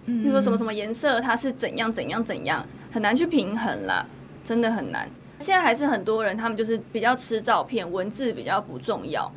[0.06, 4.04] 嗯，说什么什么颜色它是怎样怎样怎样，很难去平衡啦，
[4.44, 5.08] 真的很难。
[5.38, 9.32] 现在还是很多人他们就是比较吃照片，文字比较不重要。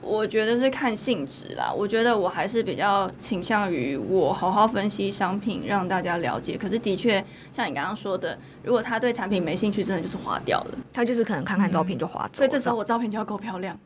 [0.00, 1.72] 我觉得是看性质啦。
[1.72, 6.56] 我觉得我还是比较倾向于我好好分析商品，让大家了解。
[6.56, 10.78] 可是的确，像你刚刚说的，如果他对产品没兴趣，真的就是划掉了。
[10.92, 12.38] 他就是可能看看照片就划走。
[12.38, 13.78] 所以这时候我照片就要够漂亮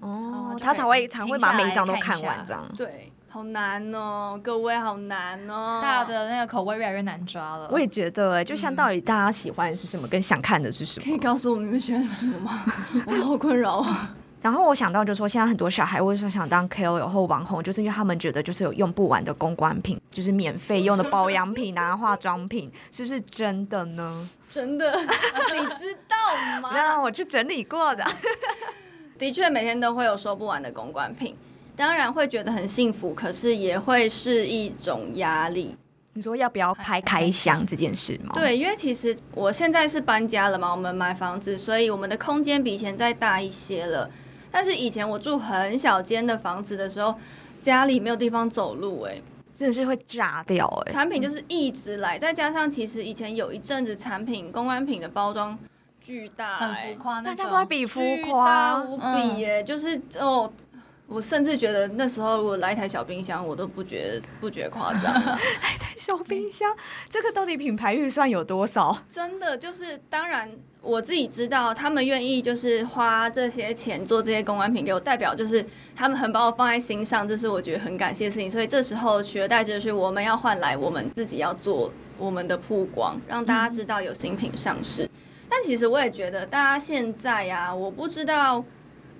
[0.00, 2.64] 哦，他才会才会把每一张都看完这样。
[2.76, 7.68] 对，好难哦，各位好难哦，大家的那个口味越来越难抓了。
[7.70, 11.04] 我也觉得，就像到底大家喜欢的是什么，跟想看的是什么？
[11.06, 12.64] 可以告诉我们你们喜欢什么吗？
[13.06, 14.16] 我好困扰啊。
[14.42, 24.28] 然后我想到，就是说现在很多小孩为什么想当 KOL 或网红，就是因为他们觉得就是有用不完的公关品，就是免费用的保养品啊、化妆品，是不是真的呢？
[24.50, 26.70] 真的， 你知道吗？
[26.72, 28.02] 那我去整理过的，
[29.18, 31.36] 的确每天都会有收不完的公关品，
[31.76, 35.76] 当然会觉得很幸福，可是也会是一种压力。
[36.14, 38.32] 你说要不要拍开箱这件事吗？
[38.34, 44.10] 对，因为其实我现在是搬家了嘛，我们买房子，所以我们的空间比以前再大一些了。
[44.50, 47.14] 但是以前我住很小间的房子的时候，
[47.60, 49.20] 家里没有地方走路，哎，
[49.52, 50.92] 真的是会炸掉，哎。
[50.92, 55.58] 产品就是一直来，再加上其实以前有一阵子产品公关品的包装
[56.00, 60.52] 巨大，很浮夸，大家都在比浮夸无比，耶，就是哦。
[61.12, 65.12] 我甚至觉得那时候如果来一台小冰箱，我都不觉不觉夸张。
[65.26, 66.72] 来台小冰箱，
[67.08, 68.96] 这个到底品牌预算有多少？
[69.08, 70.48] 真的就是，当然
[70.82, 75.64] 我自己知道，他们愿意就是花这些钱做这些公关品给我，代表就是
[75.94, 78.50] 他们很把我放在心上，这是我觉得很感谢的事情。
[78.50, 85.08] 所以这时候取而代之的是，我们要换来我们自己要做我们的曝光，让大家知道有新品上市。
[85.48, 88.64] 但其实我也觉得，大家现在呀，我不知道。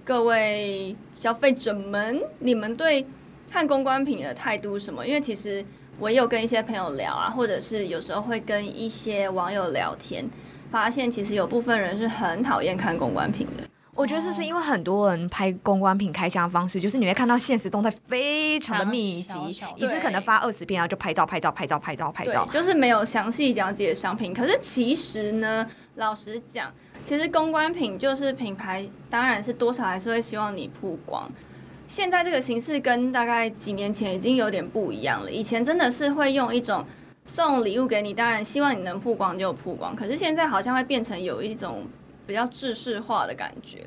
[0.02, 3.06] 各位消费者们，你们对
[3.48, 5.06] 看公关品的态度什么？
[5.06, 5.64] 因为其实
[6.00, 10.28] 我也有跟一些朋友聊啊，或者是有时候会跟一些网友聊天，
[10.70, 13.64] 发现其实有部分人是很讨厌看公关品的。
[13.92, 19.38] 我觉得是不是因为很多人拍公关品开箱方式，就是你会看到现实动态非常的密集，
[19.76, 24.32] 一次可能发二十遍，然后就拍照、拍照、拍照、拍照、拍照，就是没有详细讲解商品。
[24.32, 26.72] 可是其实呢，老实讲。
[27.02, 31.30] 其实公关品就是品牌，当然是多少还是会希望你曝光。
[31.86, 35.30] 现在这个形式跟大概几年前已经有点不一样了。
[35.30, 36.84] 以前真的是会用一种
[37.26, 39.94] 送礼物给你，当然希望你能曝光就曝光。
[39.94, 41.86] 可是现在好像会变成有一种
[42.26, 43.84] 比较制式化的感觉，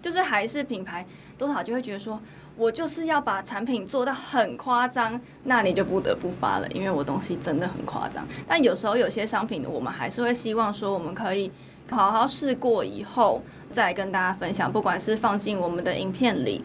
[0.00, 2.20] 就是还是品牌多少就会觉得说，
[2.56, 8.26] 我就是要把产品做到很夸张，那你就不得不发了，因为我东西真的很夸张。
[8.46, 11.50] 但有时候有些商品，我们还是会希望说，我们可以。
[11.90, 14.70] 好好试过以后，再跟大家分享。
[14.70, 16.62] 不管是放进我们的影片里，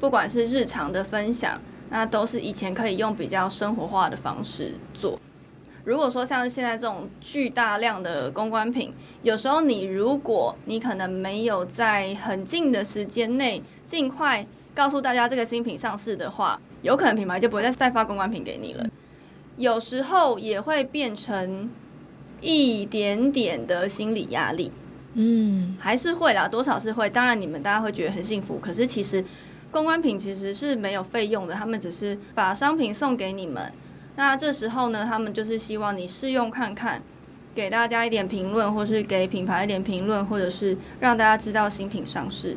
[0.00, 5.20] 不管是日常的分享，那都是以前可以用比较生活化的方式做。
[5.84, 8.92] 如果说像是现在这种巨大量的公关品，
[9.22, 18.86] 有时候你如果你可能没有在很近的时间内尽快告诉大家这个新品上市的话，有可能品牌就不会再再发公关品给你了。
[19.56, 21.70] 有时候也会变成。
[22.40, 24.70] 一点点的心理压力，
[25.14, 27.08] 嗯，还是会啦，多少是会。
[27.08, 29.24] 当然，你们大家会觉得很幸福，可是其实
[29.70, 33.72] 公关品其实是没有费用的，他们只是把商品送给你们。
[34.16, 37.02] 那这时候呢，他们就是希望你试用看看，
[37.54, 42.56] 给大家一点评论，或是给品牌一点评论，或者是让大家知道新品上市。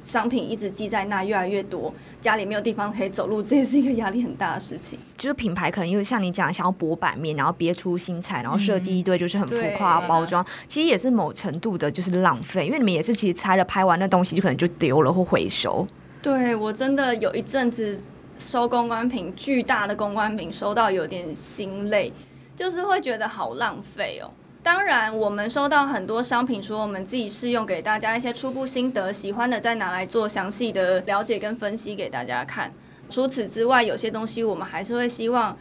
[0.00, 4.98] 商品一直积在那，越来越多，家里没有地方可以走路，这也是一个压力很大的事情。
[5.18, 15.86] 就是品牌可能因为像你讲，想要博版面，然后别出心裁，然后设计一堆就是很浮夸包装，其实也是某程度的就是浪费，因为你们也是其实拆了拍完那东西就可能就丢了或回收。
[16.22, 18.00] 对我真的有一阵子
[18.38, 22.12] 收公关品，巨大的公关品收到有点心累，
[22.54, 24.30] 就是会觉得好浪费哦。
[24.62, 32.72] 当然，我们收到很多商品，除了我们自己试用，给大家一些初步心得，喜欢的再拿来做详细的了解跟分析给大家看。
[33.08, 35.56] 除此之外，有些东西我们还是会希望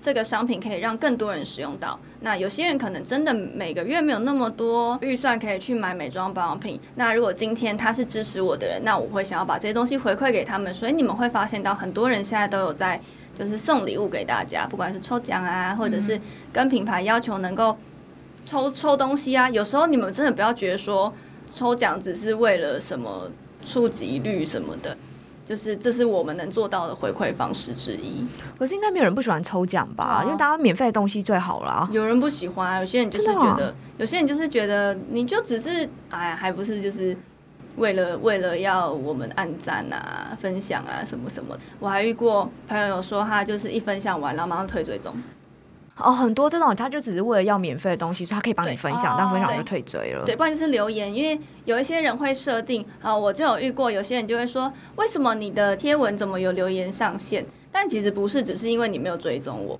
[0.00, 1.98] 这个商品可以让更多人使用到。
[2.20, 6.80] 那有些人可能真的每个月没有那么多预算可以去买美妆保养品。
[6.96, 10.72] 那如果今天他是支持我的人，那我会想要把这些东西回馈给他们。
[10.72, 13.00] 所以你们会发现到很多人现在都有在
[13.38, 16.20] 就是送礼物给大家，不管是抽奖啊，或者是
[16.52, 17.76] 跟品牌要求能够
[18.44, 19.48] 抽抽东西啊。
[19.50, 21.12] 有时候你们真的不要觉得说
[21.50, 23.30] 抽奖只是为了什么
[23.64, 24.96] 触及率什么的。
[25.48, 28.22] 就是这是我们能做到的回馈方式之一。
[28.58, 30.20] 可是应该没有人不喜欢抽奖吧？
[30.26, 31.88] 因为大家免费的东西最好啦。
[31.90, 37.16] 有人不喜欢，有些人就是觉得，有些人就是觉得，你就只是哎，还不是就是
[37.76, 41.56] 为了为了要我们按赞啊、分享啊什么什么。
[41.80, 45.14] 我还遇过朋友有说，他就是一分享完，然后马上退追踪。
[46.00, 50.24] 哦，很多这种他就只是为了要免费的东西，所以他可以帮你分享，但分享就退追了。
[50.24, 57.44] 对，不然就是留言，因为有一些人会设定啊，我就有遇过，有些人就会说，为什么你的贴文怎么有留言上限？
[57.70, 59.78] 但其实不是，只是因为你没有追踪我，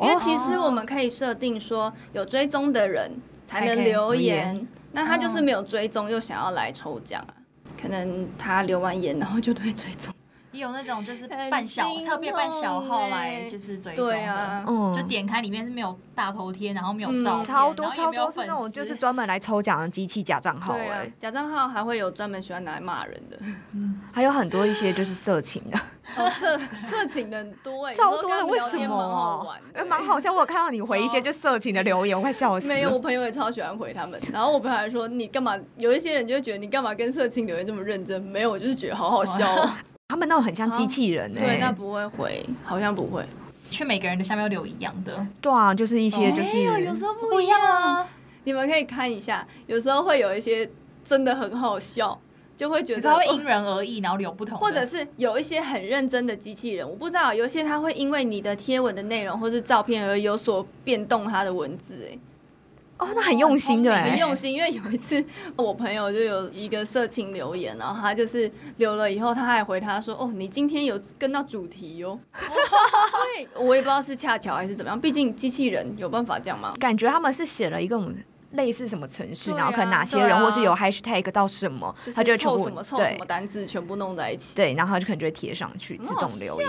[0.00, 3.10] 因为其实我们可以设定说，有追踪的人
[3.46, 7.32] 才能留言，那他就是没有追踪又想要来抽奖啊，
[7.80, 10.12] 可能他留完言然后就退追踪。
[10.52, 23.38] 也有那种就是办小特别办小号来就是追踪的，就点开里面是没有大头贴，然后没有照片，超多超多是那种就是专门来抽奖的机器假账号，哎，假账号还会有专门喜欢拿来骂人的，
[24.12, 29.56] 还有很多一些就是色情的，色色情的多哎，超多的为什么？
[29.72, 32.66] 哎，蛮好像我有看到你回一些就色情的留言，我快笑死。
[32.72, 35.58] 没有，我朋友也超喜欢回他们，然后我朋友还说你干嘛？
[35.78, 38.20] 有一些人就会觉得你干嘛跟色情留言这么认真？
[38.20, 39.34] 没有，我就是觉得好好笑。
[40.08, 43.24] 他们那种很像机器人对，那不会回，好像不会。
[43.70, 48.06] 却每个人的下面留一样的，对啊，就是一些就是有时候不一样啊。
[48.44, 50.68] 你们可以看一下，有时候会有一些
[51.02, 52.20] 真的很好笑，
[52.54, 54.58] 就会觉得会因人而异，然后留不同。
[54.58, 62.18] 或者是有一些很认真的机器人，我不知道，有些他会因为你的贴文的内容或是照片而有所变动他的文字，哎。
[63.02, 64.52] 哦，那很用心的，很用心。
[64.52, 65.24] 因为有一次，
[65.56, 72.18] 我朋友就有一个色情留言，然后他就是留了以后，他还回他说：“哦，你今天有跟到主题哟。
[73.34, 76.74] ”对，我也不知道是恰巧还是怎么样，毕竟机器人有办法这样吗？
[76.78, 78.00] 感觉他们是写了一个
[78.52, 86.68] 类似什么城市，然后可能哪些人或是有 hashtag 到什么，他就凑什么凑什么单字全部弄在一起，对，然后他就可能就会贴上去自动留言。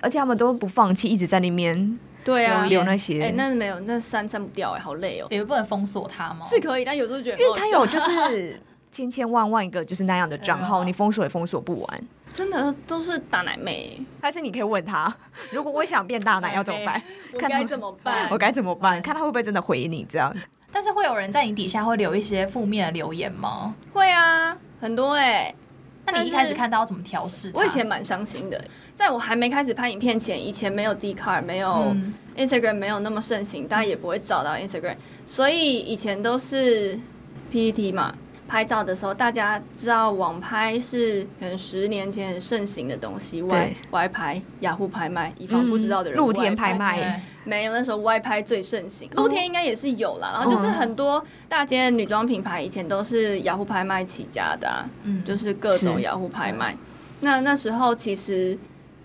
[0.00, 1.98] 而且他们都不放弃，一直在那边。
[2.24, 5.26] 对啊，留那些，哎，那没有，那删删不掉，哎，好累哦。
[5.30, 6.40] 也不能封锁他吗？
[6.48, 8.60] 是可以，但有时候觉得，因为他有就是
[8.90, 12.00] 千千万万个就是那样的账号，你封锁也封锁不完。
[12.32, 15.14] 真的都是大奶妹，还是你可以问他，
[15.52, 17.00] 如果我想变大奶要怎么办？
[17.32, 18.26] 我该怎么办？
[18.32, 19.00] 我该怎么办？
[19.02, 20.34] 看他会不会真的回你这样。
[20.72, 23.72] 但是会有人在你底下会留一些负面的留言吗？
[23.92, 25.54] 会啊，很多哎。
[26.06, 27.50] 那你一开始看到要怎么调试？
[27.54, 28.62] 我以前蛮伤心的，
[28.94, 31.94] 在我还没开始拍影片前，以前没有 D card，没有
[32.36, 36.98] Instagram，没有那么盛行，大家也不会找到 Instagram，所以以前都是
[37.50, 38.14] PPT 嘛。
[38.54, 46.72] 拍照的时候，大家知道网拍是可能十年前很盛行的东西，外外拍、雅虎拍卖，以防不知道的人，露天拍。
[46.72, 47.20] 卖。
[47.42, 50.30] 没有，那时候外拍最盛行，露天应该也是有啦。
[50.34, 56.76] 然后就是很多大街的女装品牌以前都是雅虎拍卖起家的，嗯，就是各种雅虎拍卖。
[57.22, 58.56] 那那时候其实。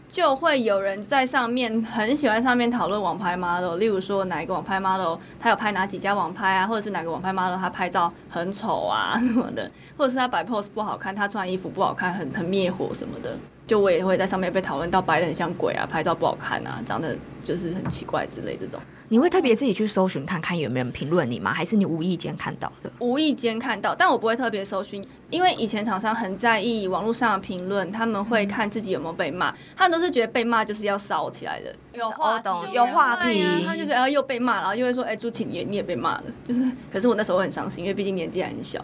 [0.09, 13.37] 就会有人在上面很喜欢上面讨论网拍 model，例如说哪一个网拍 model 他有拍哪几家网拍啊，或者是哪个网拍 model 他拍照很丑啊什么的，或者是他摆 pose 不好看，他穿衣服不好看，很很灭火什么的。
[13.69, 18.81] 就我也会在上面被讨论到白的很像鬼啊，拍照不好看啊，长得就是很奇怪之类这种。
[19.09, 21.53] 你会特别自己去搜寻看看有没有人评论你吗？
[21.53, 22.91] 还是你无意间看到的？
[22.97, 38.83] 无意间看到，但我不会特别搜寻，因为以前厂商很在意网络上的评论，他们会看自己有没有被骂，他们都是觉得被骂就是要烧起来的，有话题，有话题，他就是然后又被骂，然后又会说，哎，朱晴你你也被骂了，就是，可是我那时候很伤心，因为毕竟年纪还很小，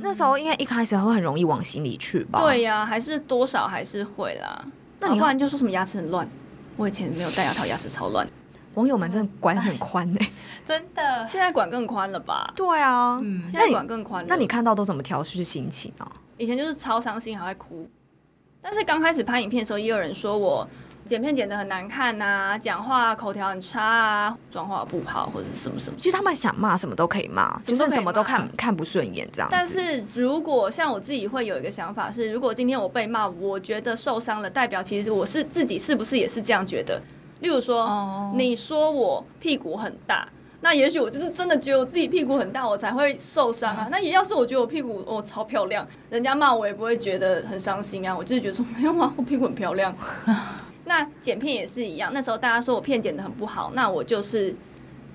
[0.00, 2.40] 那时候应该一开始会很容易往心里去吧？
[2.40, 4.64] 对呀，还是多少还是会啦。
[5.00, 6.28] 那你不然就说什么牙齿很乱，
[6.76, 8.26] 我以前没有戴牙套，牙齿超乱。
[8.74, 10.18] 网友们真的管很宽呢，
[10.66, 12.52] 真的，现在管更宽了吧？
[12.56, 14.26] 对啊，嗯，现在管更宽了。
[14.28, 16.10] 那你看到都怎么调试心情啊？
[16.38, 17.88] 以前就是超伤心，还会哭。
[18.60, 20.66] 但是刚开始拍影片的时候，也有人说我
[21.04, 25.96] 剪片剪得很难看呐，讲话口条很差啊，妆化不好或者是什么什么。
[25.98, 29.48] 其实他们想骂什么都可以骂，就是什么都看看不顺眼这样。
[29.50, 37.00] 但是如果像我自己会有一个想法是，如果今天我被骂，我觉得受伤了，代表其实我是自己是不是也是这样觉得？
[37.40, 40.26] 例如说，你说我屁股很大，
[40.62, 43.88] 那也许我就是真的觉得我自己屁股很大，我才会受伤啊。
[43.90, 48.16] 那也要是我觉得我屁股哦超漂亮，人家骂我也不会觉得很伤心啊。
[48.16, 49.94] 我就是觉得说 没有啊，我屁股很漂亮。
[50.86, 54.54] 那剪片也是一样，那时候大家说我片剪的很不好，那我就是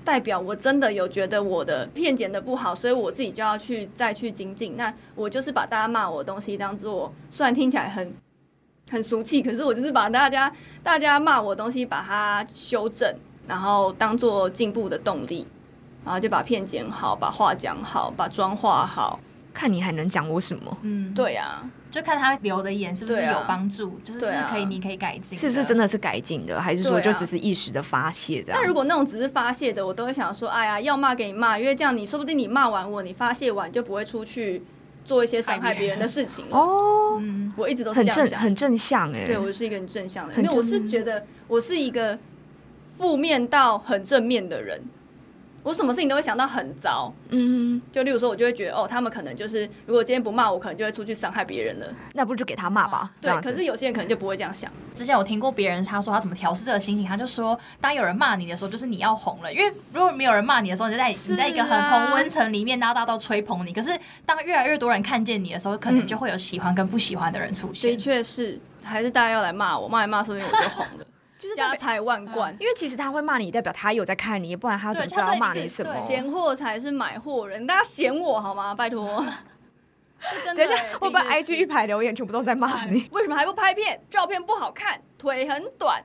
[0.04, 4.76] 代表我真的有觉得我的片剪的不好，所以我自己就要去再去精进。
[4.76, 8.14] 那我就是把大家骂我的东西当做，虽然听起来很
[8.90, 10.52] 很俗气，可是我就是把大家
[10.82, 13.14] 大家骂我的东西把它修正，
[13.48, 15.46] 然后当做进步的动力，
[16.04, 19.20] 然后就把片剪好，把话讲好，把妆化好。
[19.54, 20.78] 看你还能讲我什么？
[20.84, 24.20] 嗯，对啊，就看他留的言是不是有帮助，就是
[24.50, 25.76] 可以，你可以改进，是不是真？
[25.76, 28.60] 的是改进的，还是说就只是一时的发泄这样？
[28.60, 34.62] 但如果那种只是发泄的，我都会想说，哎呀，要骂给你骂，因为这样你说不定你骂完我，你发泄完就不会出去
[35.06, 36.58] 做一些伤害别人的事情了。
[36.58, 38.30] 哦，嗯，我一直都是很这样想。
[38.30, 42.20] 正很正向哎，对我是一个很正向的人，很因为我是觉得我是一个
[42.98, 44.82] 负面到很正面的人，
[45.64, 47.14] 我什么事情都会想到很糟。
[47.30, 51.88] 嗯，就例如说，我就会觉得哦，他们可能就是如果今天不骂我，可能就会出去伤害别人了。
[52.14, 54.72] 那不如就给他骂吧，这对，可是有些人可能就不会这样想。
[54.95, 63.72] 之前我听过别人他说他怎么调试这个心情，他就说，当有人骂你的时候，就是你要红了，因为如果没有人骂你的时候，你就在啊你在一个很同温层里面，大家大家都吹捧你。
[63.74, 67.97] 可是当越来越多人看见你的时候，可能就会有喜欢跟不喜欢的人出现的。
[67.97, 71.05] 确是，还是大家要来骂我，骂一骂，说不定我就红了，
[71.40, 72.56] 就是家财万贯。
[72.60, 75.92] 因为其实他会骂你，代表他有在看你，不然他怎么知道骂你什么？
[75.94, 78.76] 对闲货才是买货人，大家嫌我好吗？
[78.76, 79.26] 拜托，
[80.44, 84.00] 真的等一下欸。，我把 IG 一排留言全部都在骂你，为什么还不拍片？
[84.10, 86.04] 照片不好看，腿很短，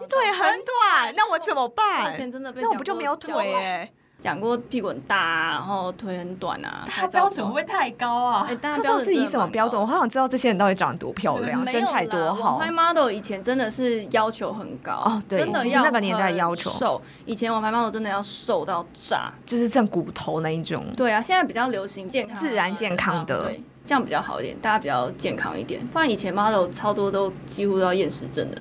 [0.00, 2.16] 你腿很短，那我怎么我办以？
[2.16, 3.92] 前真的被那我不就没有腿哎？
[4.20, 8.54] 讲过屁股很大啊，然后腿很短啊，他标准会不会太高啊哎，？
[8.56, 9.80] 大家他标到底是以什么标准？
[9.80, 12.58] 我好想知道这些人到底长得多漂亮，身材多好网。
[12.58, 17.00] 拍 model 以前真的是要求很高哦对真的实那个年代要求瘦。
[17.26, 19.32] 以前网拍 model 真的要瘦到炸。
[19.46, 20.84] 就是像骨头那一种。
[20.96, 25.86] 对啊，现在比较流行健康自然健康的对，这样比较好一点，大家比较健康一点。
[25.86, 28.60] 不然以前 model 超多都几乎都要厌食症的。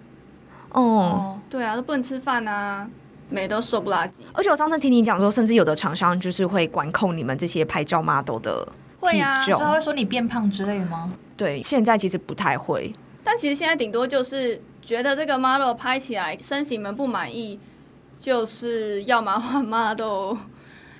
[0.70, 2.88] 哦，哦，对啊，都不能吃饭啊，
[3.30, 4.24] 每都瘦不拉几。
[4.34, 8.68] 而且我上次听你讲说，甚至有的厂商就是会管控你们这些拍照 model 的
[9.00, 11.12] 会啊他会说你变胖之类的吗？
[11.36, 12.94] 对，现在其实不太会。
[13.24, 17.60] 但其实现在顶多就是觉得这个 model 拍起来身形们不满意，
[18.18, 20.38] 就是要么换 model，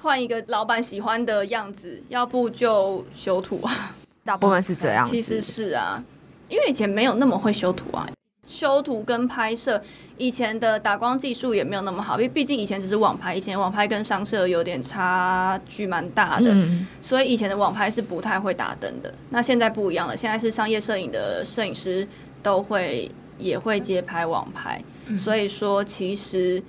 [0.02, 3.96] 换一个老板喜欢的样子，要不就修图啊。
[4.24, 5.12] 大部分是这样子。
[5.12, 6.04] 其实是啊，
[6.50, 8.08] 因为以前没有那么会修图啊，
[8.48, 9.82] 修图跟拍摄
[10.18, 19.14] 以前的打光技术也没有那么好，因为毕竟以前只是网拍，以前网拍跟商摄有点差距蛮大的，嗯，所以以前的网拍是不太会打灯的。
[19.32, 22.08] 那现在不一样了，现在是商业摄影的摄影师
[22.42, 26.64] 都会也会接拍网拍，嗯所以说其实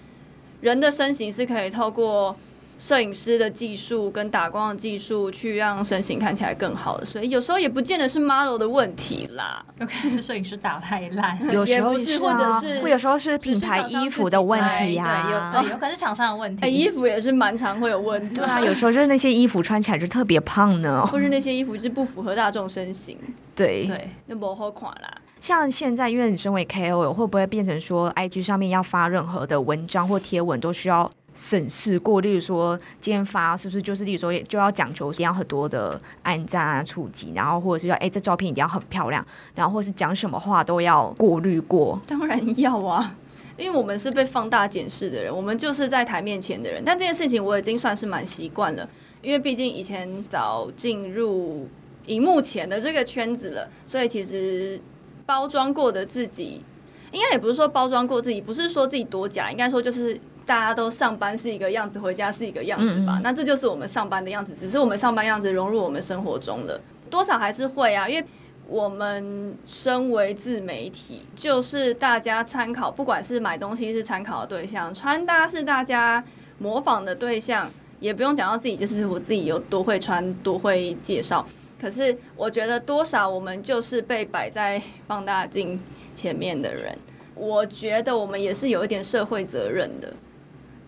[0.60, 2.36] 人的身形是可以透过。
[2.78, 9.64] 摄影师的技术跟打光的技术，去让身形看起来更好的，所以有时候也不见得是 model 的问题啦。
[9.80, 11.36] 有可能是摄影师打太烂。
[11.52, 16.64] 有时候是啊或者是会有时候是品牌衣服的问题呀、对，有对，有可能是厂商的问题。
[16.64, 21.04] 哎、衣服也是蛮常会有问题，对啊，有时候就是那些衣服穿起来就特别胖呢。
[21.10, 23.18] 或是那些衣服就是不符合大众身形，
[23.56, 25.12] 对，对，那不好看啦。
[25.40, 31.08] 像现在，因为你身为 KOL，会不会变成说，IG 上面要发任何的文章或贴文都需要
[31.38, 32.20] 审视过？
[32.20, 39.24] 例如说，今天发是不是就是，例如说就要讲求一定要很多的按赞啊、触及，然后或者是说，哎，这照片一定要很漂亮，
[39.54, 42.00] 然后或是讲什么话都要过滤过。
[42.08, 43.14] 当然要啊，
[43.56, 46.82] 因为我们是被放大检视的人，我们就是在台面前的人。
[46.84, 48.88] 但这件事情我已经算是蛮习惯了，
[49.22, 51.68] 因为毕竟以前早进入
[52.06, 54.80] 荧幕前的这个圈子了，所以其实
[55.24, 56.64] 包装过的自己，
[57.12, 60.20] 应该也不是说包装过自己，不是说自己多假，应该说就是。
[60.48, 63.18] 大家都上班是一个样子，回家是一个样子吧。
[63.18, 66.80] 嗯嗯那这就是我们上班的样子，只是我们上班样子融入我们生活中了，
[67.10, 68.26] 多少还是会啊，因为
[68.66, 76.24] 我们身为自媒体，就是大家参考，不管是买东西是参考的对象，穿搭是大家
[76.56, 77.70] 模仿的对象，
[78.00, 81.46] 也不用讲到自己，就是我自己有多会穿，多会介绍。
[81.78, 85.78] 可是我觉得多少我们就是被摆在放大镜
[86.14, 86.98] 前面的人，
[87.34, 90.12] 我觉得我们也是有一点社会责任的。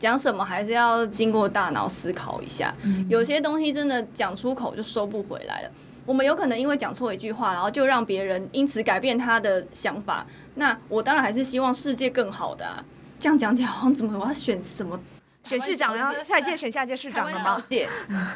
[0.01, 2.75] 讲什么还是要经过大脑思考一下，
[3.09, 5.71] 有些东西真的讲出口就收不回来了。
[6.07, 10.27] 我们有可能因为讲错一句话，然后就让别人因此改变他的想法。
[10.55, 12.83] 那我当然还是希望世界更好的啊。
[13.19, 14.99] 这样讲起来好像怎么我要选什么
[15.45, 17.63] 选市长，然后下一届选下届市长了吗？
[17.67, 17.87] 姐？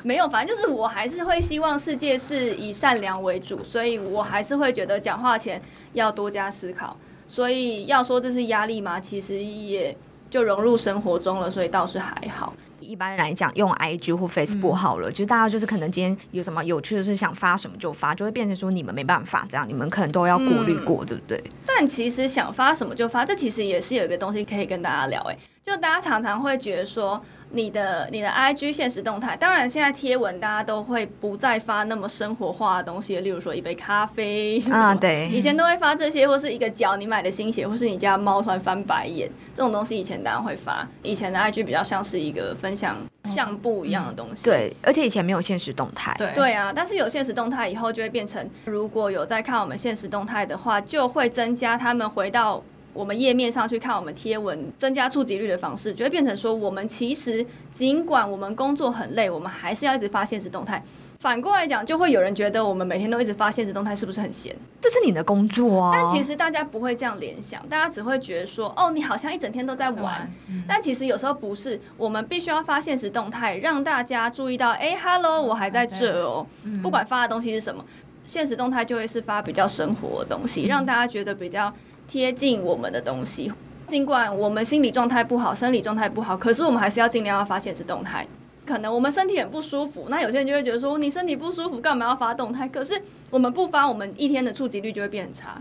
[0.03, 5.61] 没有，反正就是我还是会希望世界是以善良为主，所以我还是会觉得讲话前
[5.95, 6.95] 要多加思考。
[7.27, 9.01] 所以要说这是压力吗？
[9.01, 9.97] 其实也
[10.35, 12.53] 就融入生活中了，所以倒是还好。
[12.81, 21.41] 一般来讲，用 IG 或 Facebook 好了，就是大家就是可能今天有什么有趣的事想发什么就发，就会变成说你们没办法这样，你们可能都要过滤过，对不对？
[21.65, 25.21] 但其实想发什么就发，这其实也是有一个东西可以跟大家聊。
[25.23, 27.21] 哎，就大家常常会觉得说。
[27.51, 40.85] 你的你的 IG 现实动态，当然现在贴文大家都会不再发那么生活化的东西，例如说一杯咖啡啊，对，以前都会发这些，或是一个脚你买的新鞋，或是你家猫突然翻白眼，这种东西以前当然会发。
[41.05, 52.65] 以前的 IG 比较像是一个分享相簿一样的东西，对，而且以前没有现实动态，对对啊，但是有现实动态以后就会变成，如果有在看我们现实动态的话，就会增加他们回到。
[52.95, 60.83] 我们页面上去看我们贴文增加触及率的方式，就会变成说，我们其实尽管我们工作很累，我们还是要一直发现实动态。
[61.19, 64.55] 反过来讲，就会有人觉得我们每天都一直发现实动态，是不是很闲？
[64.81, 65.91] 这是你的工作啊。
[65.95, 70.31] 但其实大家不会这样联想，大家只会觉得说，哦，你好像一整天都在玩。
[70.69, 76.47] 但其实有时候不是，我们必须要发现实动态，让大家注意到，哎，Hello，我还在这哦。
[76.83, 77.83] 不管发的东西是什么，
[78.27, 81.73] 现实动态就会是发比较生活的东西，让大家觉得比较。
[82.07, 83.53] 贴近我们的东西，
[83.87, 88.27] 尽管我们心理状态不好，生理状态不好，可是我们还是要尽量要发现实动态。
[88.67, 92.67] 可能我们身体很不舒服，那有些人就会觉得说，你身体不舒服，干嘛要发动态？
[92.67, 92.99] 可是
[93.29, 95.61] 我们不发，我们一天的触及率就会变很差。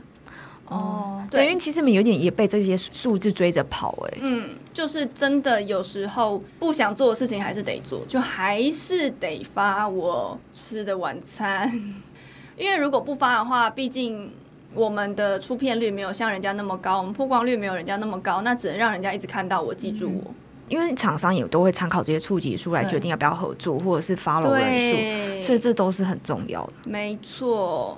[0.68, 11.70] 哦，对，因为其实你们有点也被这些数字追着跑，哎，嗯，就是真的有时候不想做的事情还是得做，就还是得发我吃的晚餐，
[12.56, 14.32] 因为如果不发的话，毕竟。
[14.74, 20.32] 我们的出片率没有像人家那么高，我们曝光率没有人家那么高，那只能让人家一直看到我，记住我。
[20.70, 26.74] 因为厂商也都会参考这些触及数来决定要不要合作，或者是 follow 人数，所以这都是很重要的。
[26.86, 27.98] 没错。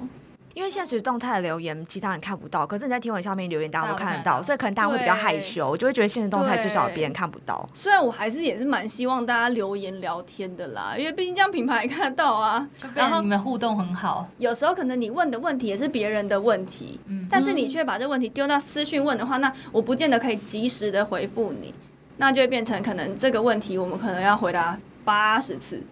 [0.55, 7.69] 因为现实动态的留言其他人看不到，可是你在天文下面留言大家都看得到，所以可能大家会比较害羞，就会觉得现实动态至少别人看不到。
[7.73, 14.29] 虽然我还是也是蛮希望大家留言聊天的啦，因为毕竟这样品牌看得到啊，然后你们互动很好。
[14.37, 21.73] 有时候可能你问的问题也是别人的问题，但是你却把这问题丢到私讯问的话，那我不见得可以及时的回复你，
[22.15, 25.83] 那就会变成可能这个问题我们可能要回答八十次，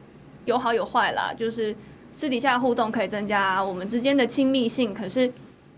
[0.45, 1.75] 有好有坏啦，就是。
[2.13, 5.29] 私底下互动可以增加我们之间的亲密性，可是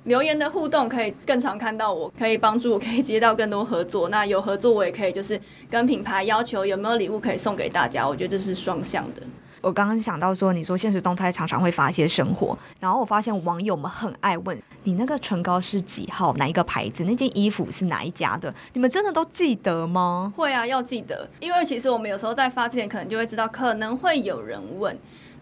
[0.03, 4.09] 留言的互动可以更常看到，我可以帮助我可以接到更多合作。
[4.09, 9.23] 那有合作我也可以就是跟品牌要求有没有礼物可以送给大家，我觉得这是双向的。
[9.61, 20.31] 我刚刚想到说，你说现实动态常常会发一些生活，然后我发现网友们很爱问你那个唇膏是几号，哪一个牌子，那件衣服是哪一家的，你们真的都记得吗？
[20.35, 24.95] 会啊，要记得，因为其实我们有时候在发之前可能就会知道，可能会有人问。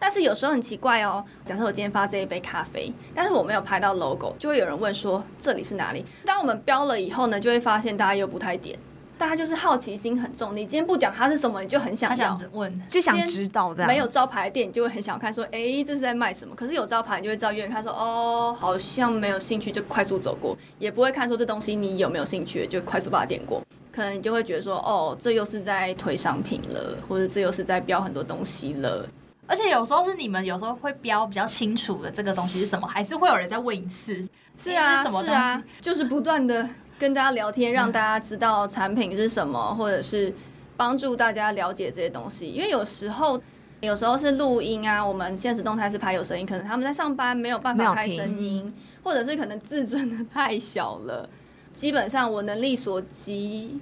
[0.04, 6.04] 但是有时候很奇怪哦，假设我今天发这一杯咖啡，但是我没有拍到 logo，就会有人问说这里是哪里？
[6.26, 8.78] 当我们标了以后呢，就会发现大家又不太点，
[9.18, 10.54] 大家就是好奇心很重。
[10.54, 13.88] 你今天不讲它是什么，你就很想要问，就想知道这样。
[13.88, 16.54] 没有招牌的店，你就会很想看，说哎，这是在卖什么？
[16.54, 23.62] 可是有招牌，你就会知道，远远看说哦，好像没有兴趣，就快速走过，也不会看说这东西你有没有兴趣，就快速把它点过。
[23.90, 29.08] 可能你就会觉得说哦，这又是在推商品了，或者这又是在标很多东西了。
[29.46, 34.26] 而且有时候是你们有时候会标比较清楚的这个东西是什么，还是会有人再问一次？
[34.58, 36.68] 是啊，是啊，就是不断的
[36.98, 40.34] 跟大家聊天，让大家知道产品是什么，或者是
[40.78, 42.48] 帮助大家了解这些东西。
[42.50, 43.42] 因为有时候
[43.82, 48.74] 有时候是录音啊，我们现实动态是拍有声音，可能他们在上班没有办法开声音，
[49.04, 51.30] 或者是可能自尊的太小了。
[51.74, 53.82] 基本上我能力所及，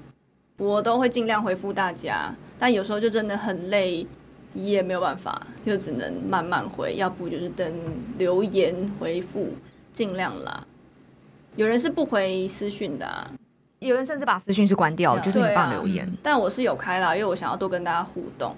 [0.58, 4.08] 我都会尽量回复大家，但有时候就真的很累。
[4.54, 7.74] 也没有办法，就只能慢慢回，要不就是等
[8.18, 9.50] 留言回复，
[9.94, 10.66] 尽量啦。
[11.56, 13.32] 有人是不回私讯的，
[13.80, 16.10] 有人甚至把私讯是关掉，就是你放留言。
[16.24, 18.56] 但我是有开啦，因为我想要多跟大家互动。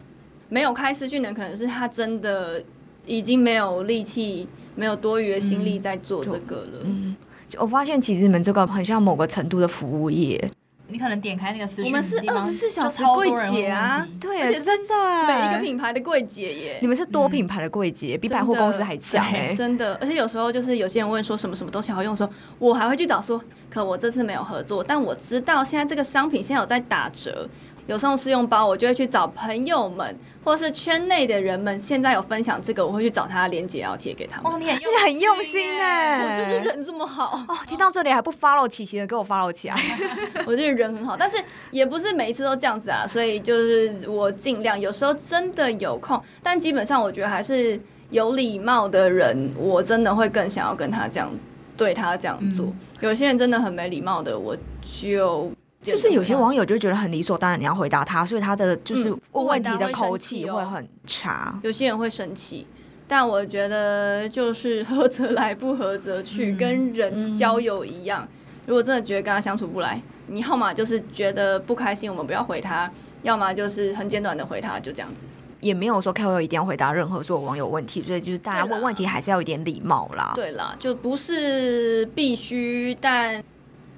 [0.49, 2.63] 没有开私讯的，可能是他真的
[3.05, 6.79] 已经没有力气，没有多余的心力在做这个了。
[6.83, 7.15] 嗯，
[7.57, 10.47] 我发现其实你们这个很像某个程度的服务业。
[10.93, 14.93] 你可能点开那个私讯，我们是二十四小时柜姐啊，对，而且真的
[15.27, 19.95] 每一个品牌的柜姐耶，你们是多品牌的柜姐，比百货公司还强哎，真的。
[19.99, 22.29] 而且有时候就是有些人问说什么什么东西好用，说
[22.59, 27.49] 我还会去找说，可我这次没有合作，但我知道现在这个商品现在有在打折。
[27.85, 34.51] 有送试用包，我就会去找朋友们，或是圈内的人们，现在有分享这个，我会去找他的链接，要贴给他们。
[34.51, 37.57] 哦，你很很用心哎，我就是人这么好 哦。
[37.67, 39.75] 听到这里还不 follow 琪琪的，给我 follow 起来。
[40.45, 41.37] 我觉得人很好，但是
[41.71, 47.79] 也不是每一次都这样子啊，所以就是我尽量，有时候真的有空，但基本上我觉得还是
[48.09, 51.31] 有礼貌的人，我真的会更想要跟他这样
[51.77, 52.67] 对他这样做。
[52.99, 55.51] 有些人真的很没礼貌的，我就。
[55.83, 61.59] 是不是有些网友就觉得很理所当然你要回答他，所以他的就是嗯问问题的口气会很差？
[61.63, 62.65] 有些人会生气，
[63.07, 68.27] 但我觉得就是合则来，不合则去，嗯跟人交友一样。
[68.65, 72.89] 如果真的觉得跟他相处不来，你要么就是觉得不开心，我们不要回他；
[73.21, 75.27] 要么就是很简短的回他，就这样子。
[75.59, 80.33] 也没有说 KOL 一定要回答任何所有网友问题，所以就是大家问问题还是要有点礼貌啦。
[80.35, 83.41] 对啦，就不是必须，但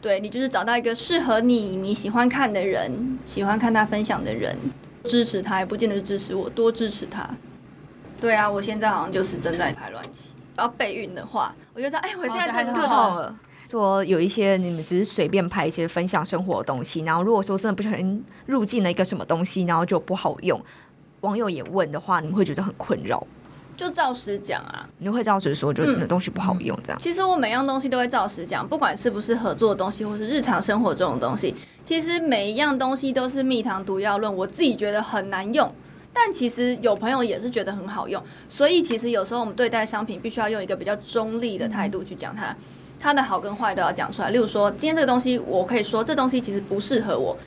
[0.06, 4.56] 对你就是找到一个适合你、你喜欢看的人，喜欢看他分享的人，
[5.06, 7.28] 支持他，也不见得是支持我，多支持他。
[8.22, 13.40] 对啊，我现在好像就是正在排卵期，要备孕的话，我就知道，哎，我现在哦这还是肚子很好痛了。
[13.72, 20.64] 说有一些你们只是随便拍一些分享生活的东西，然后如果说真的不小心入境了一个什么东西，然后就不好用，
[21.22, 23.26] 网友也问的话，你们会觉得很困扰，
[23.76, 24.88] 就照实讲啊。
[24.98, 27.02] 你会照实说，就你的东西不好用这样。
[27.02, 31.54] 其实我每样东西都会照实讲，不管是不是合作的东西，或是日常生活中的东西，
[31.84, 34.34] 其实每一样东西都是蜜糖毒药论。
[34.34, 35.74] 我自己觉得很难用，
[36.14, 38.22] 但其实有朋友也是觉得很好用。
[38.48, 42.56] 所以其实有时候我们对待商品，必须要用一个比较中立的态度去讲它，
[43.00, 44.30] 它的好跟坏都要讲出来。
[44.30, 47.38] 例如说，今天这个东西，我可以说这东西其实不适合我，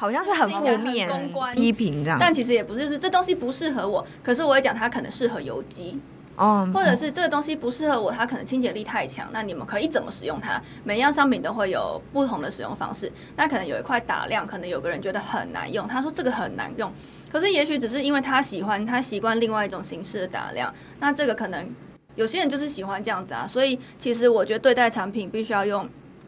[0.00, 6.00] 好像是很负面公关批评这样，但其实也不是，就是这东西不适合我，可是我会讲它可能适合油肌。
[6.36, 10.58] 哦，或者是这个东西不适合我，它可能清洁力太强，那你们可以怎么使用它？
[10.84, 13.12] 每一样商品都会有不同的使用方式。
[13.36, 16.90] 那可能有一块打亮，可能有个人觉得很难用，他说这个很难用，
[17.30, 21.68] 可是也许只是因为他喜欢，他习惯另外一种形式的打亮，那这个可能
[22.14, 23.46] 有些人就是喜欢这样子啊。
[23.46, 25.86] 所以其实我觉得对待产品必须要用，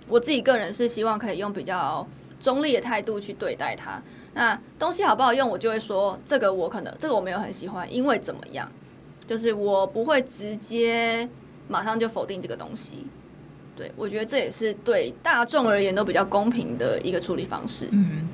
[0.09, 2.07] 我自己个人是希望可以用比较
[2.43, 4.03] 中立的态度去对待它。
[4.35, 8.71] 那东西好不好用，我就会说这个我可能这个我没有很喜欢，因为怎么样。
[9.27, 11.27] 就是我不会直接
[11.69, 13.07] 马上就否定这个东西。
[13.77, 17.89] 对，我觉得这也是对大众而言都比较公平的一个处理方式。
[17.93, 18.29] 嗯，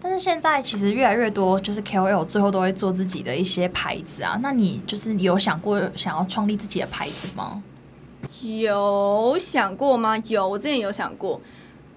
[0.00, 4.38] 但是现在其实越来越多，就是 KOL 最后都会做自己的一些牌子啊。
[4.42, 7.62] 那你就是有想过想要创立自己的牌子吗？
[8.42, 10.18] 有想过吗？
[10.26, 11.40] 有，我之前有想过，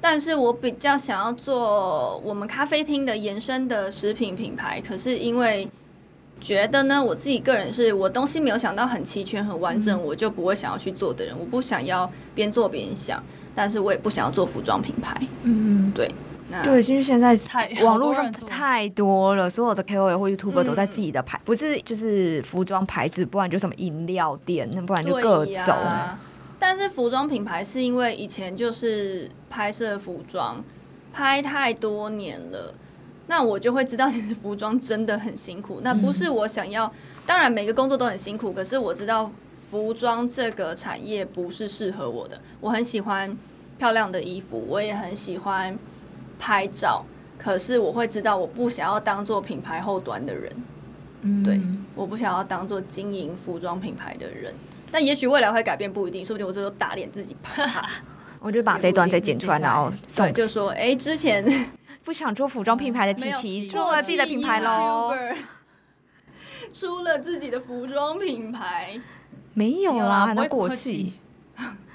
[0.07, 5.67] 但是我比较想要做我们咖啡厅的延伸的食品品牌，可是因为
[6.39, 11.35] 觉得呢，我自己个人是我东西没有想到很齐全、很完整，我就不会想要去做的人。
[11.39, 13.19] 我不想要边做边想，
[13.55, 15.19] 但是我也不想要做服装品牌。
[15.41, 15.91] 嗯，
[16.51, 25.75] 那对，因为现在太网络上太多了，所有的 KOL 或 YouTuber 嗯都在自己的牌，不是就是服装牌子，不然就什么饮料店，那不然就各种。
[26.67, 30.63] 但是服装品牌是因为以前就是拍摄服装，
[31.13, 32.73] 拍太多年了，
[33.27, 35.81] 那我就会知道其实服装真的很辛苦。
[35.83, 36.91] 那不是我想要，
[37.23, 39.31] 当然每个工作都很辛苦，可是我知道
[39.69, 42.41] 服装这个产业不是适合我的。
[42.59, 43.37] 我很喜欢
[43.77, 45.77] 漂亮的衣服，我也很喜欢
[46.39, 47.05] 拍照，
[47.37, 50.51] 可是我会知道我不想要当做品牌后端的人。
[51.21, 51.61] 嗯对
[51.93, 54.55] 我不想要当做经营服装品牌的人，
[54.91, 57.89] 但也许未来会改变，不一定，说不定我这时候打脸自己吧，
[58.39, 61.43] 我就把这段再剪出来， 然后送对，就说哎、之前
[62.03, 65.13] 不想做服装品牌的琪琪出了自己的品牌喽。
[66.73, 68.99] 出了自己的服装品牌，
[69.53, 71.13] 没有啦，不会那过客气气。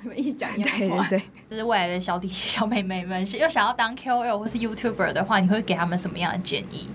[0.03, 1.19] 你们一起讲一对样对。
[1.19, 6.89] 对，就是未来的小弟弟、小妹妹们，又想要当 KOL 或是 YouTuber 的话，你会给他们什么样的建议？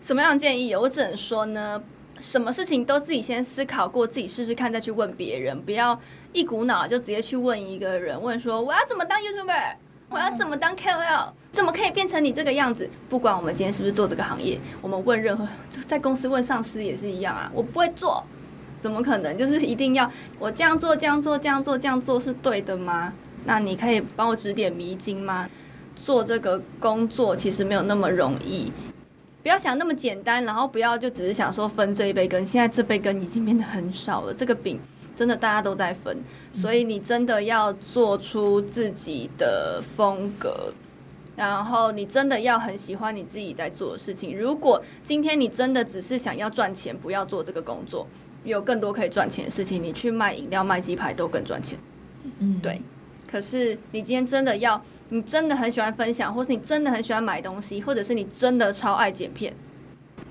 [0.00, 0.74] 什么样的建议？
[0.74, 1.80] 我只能说呢，
[2.18, 5.98] 什么事情都自己先思考过，自己试试看，再去问别人，不要
[6.32, 9.74] 一股脑就直接去问一个人，问说我要怎么当 YouTuber，
[10.08, 12.88] 我要怎么当 KOL，怎么可以变成你这个样子？
[13.08, 18.24] 不管我们今天是不是做这个行业，我们问任何就在公司问上司也是一样啊，我不会做。
[18.78, 19.36] 怎么可能？
[19.38, 20.10] 就是一定要
[20.40, 23.12] 我这样做、这样做、这样做、这样做是对的吗？
[23.44, 25.48] 那你可以帮我指点迷津吗？
[25.94, 28.72] 做这个工作其实没有那么容易，
[29.42, 32.46] 不要想那么简单，然后不要就只是想说分这一杯羹。
[32.46, 34.78] 现在这杯羹已经变得很少了，这个饼
[35.16, 36.16] 真的大家都在分，
[36.52, 40.72] 所以你真的要做出自己的风格。
[41.34, 44.38] 然后你真的要很喜欢你自己在做的事情。
[44.38, 48.06] 如果今天你真的只是想要赚钱，不要做这个工作，
[48.44, 51.78] 有更多可以赚钱的事情，你去卖饮料、卖鸡排都更赚钱。
[52.38, 52.82] 嗯，对
[53.26, 54.80] 可是你今天真的要，
[55.12, 59.52] 你真的很喜欢分享，或是你真的很喜欢买东西，或者是你真的超爱剪片，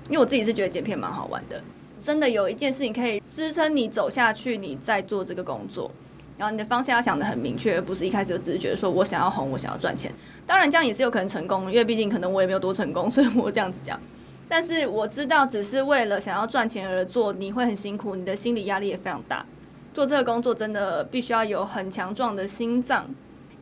[0.08, 1.62] 因为我自己是觉得剪片蛮好玩的。
[2.00, 5.88] 真的有一件事情可以支撑你走下去，你在做这个工作，
[6.36, 10.12] 然后你的方向要想得很明确，而不是一开始就只是觉得说我想要红，我想要赚钱。
[10.44, 14.00] 当然这样也是有可能成功，因为毕竟可能我也没有多成功，所以我这样子讲。
[14.48, 19.46] 但是我知道，只是为了想要赚钱而做，你会很辛苦，你的心理压力也非常大。
[19.94, 23.06] 做这个工作真的必须要有很强壮的心脏，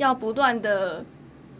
[0.01, 1.05] 要不断的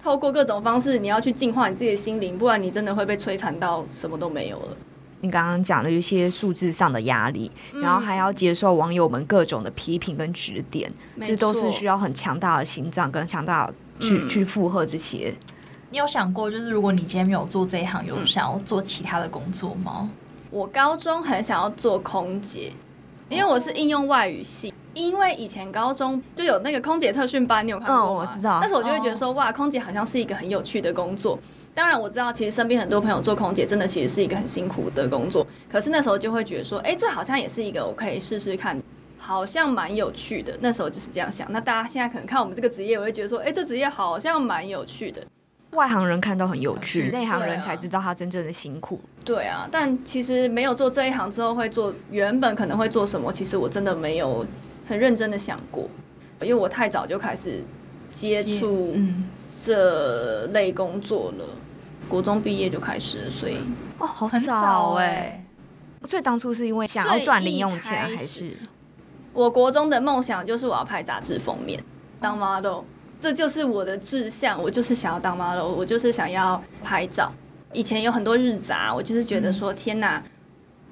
[0.03, 4.77] 透过各种方式，你要去净化你自己的心灵，不然你真的会被摧残到什么都没有了。
[5.21, 10.91] 你刚刚讲的一些数字上的压力，然后还要接受网友们各种的批评跟指点，
[11.23, 15.35] 这都是需要很强大的心脏跟强大的去、嗯去负荷这些。
[15.91, 20.09] 你有想过，就是如果你今天没有做这一行，有想要做其他的工作吗？
[20.51, 22.73] 我高中很想要做空姐，
[23.29, 24.73] 因为我是应用外语系。
[24.95, 28.07] 因为以前高中就有那个空姐特训班，你有看过吗？
[28.11, 31.39] 嗯我知道但是我就会觉得说，哇，空姐好像是一个很有趣的工作。
[31.73, 35.47] 当然我知道，其实身边很多朋友做空姐，真的其实是一个很辛苦的工作。
[35.71, 38.81] 可是那时候就会觉得说，哎、这好像也是一个我可以试试看，
[39.17, 40.59] 好像蛮有趣的。
[40.61, 41.47] 那时候就是这样想。
[41.53, 45.23] 那大家现在可能看我们这个职业，我会觉得说，哎、这职业好像蛮有趣的。
[45.71, 49.01] 外行人看到很有趣，是内行人才知道他真正的辛苦。
[49.25, 54.45] 对啊，但其实没有做这一行之后会做，原本可能会做什么，其实我真的没有
[54.91, 55.89] 很认真的想过，
[56.41, 57.63] 因为我太早就开始
[58.11, 59.29] 接触嗯，
[59.65, 61.45] 这类工作了，
[62.09, 63.59] 国中毕业就开始了，所以
[63.99, 65.47] 哦，好很早早哎、哎、
[66.05, 68.51] 所以当初是因为想要赚零用钱，还是？
[69.33, 71.81] 我国中的梦想就是我要拍杂志封面，
[72.21, 72.81] 当 model，
[73.21, 77.33] 这就是我的志向，我就是想要当 model，我就是想要拍照。
[77.73, 80.21] 以前有很多日杂，我就是觉得说，天哪，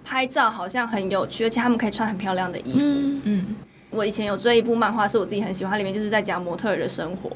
[0.04, 2.78] 拍照好像很有趣，而且他们可以穿很漂亮的衣服。
[2.78, 3.20] 嗯。
[3.24, 3.56] 嗯，
[3.90, 7.30] 我以前有追一部漫画，是我自己很喜欢，里面就是在讲模特儿的生活，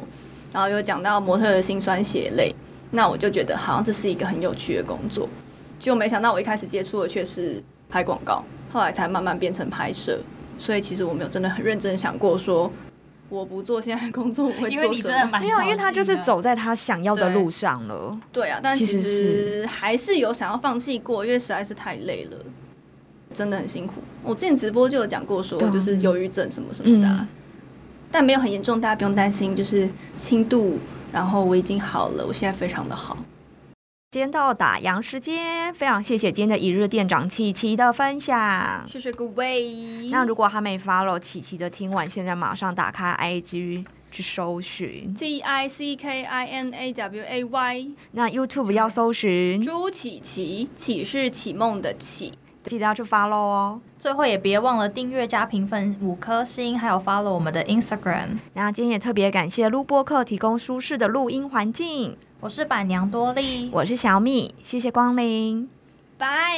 [0.53, 2.55] 然后有讲到模特儿的辛酸血泪，
[2.91, 5.29] 那我就觉得好像这是一个很有趣的工作，
[5.79, 10.19] 就没想到我一开始接触的却是拍广告，后来才慢慢变成拍摄，
[10.59, 12.71] 所以其实我没有真的很认真想过说，
[13.31, 14.95] 我不做现在的工作我会因为做什么。
[14.95, 18.15] 你真的蛮没有，因为他就是走在他想要的路上了。
[18.31, 22.37] 对啊，但其实还是有想要放弃过，因为实在是太累了，
[23.33, 24.03] 真的很辛苦。
[24.23, 27.29] 我之前直播就有讲过说，就是忧郁症什么什么的啊、嗯
[28.15, 30.79] 但没有很严重，大家不用担心，就是轻度。
[31.11, 33.17] 然后我已经好了，我现在非常的好。
[34.11, 38.85] 今天到打烊时间，非常谢谢今天的一日店长琪琪的分享。
[38.87, 40.09] 谢谢各位。
[40.11, 45.15] 那如果还没 follow 琪琪的，听完现在马上打开 IG 去搜寻。
[45.15, 52.35] T I C K I N A W A Y 那 YouTube 要搜寻，朱琪琪，启是启梦的启。
[52.65, 53.81] 记得要去 follow 哦。
[53.99, 58.39] 最后也别忘了订阅加评分五颗星，还有 follow 我们的 Instagram。
[58.55, 62.17] 那今天也特别感谢录播客提供舒适的录音环境。
[62.41, 65.69] 我是板娘多莉，我是小米，谢谢光临。
[66.19, 66.57] 拜。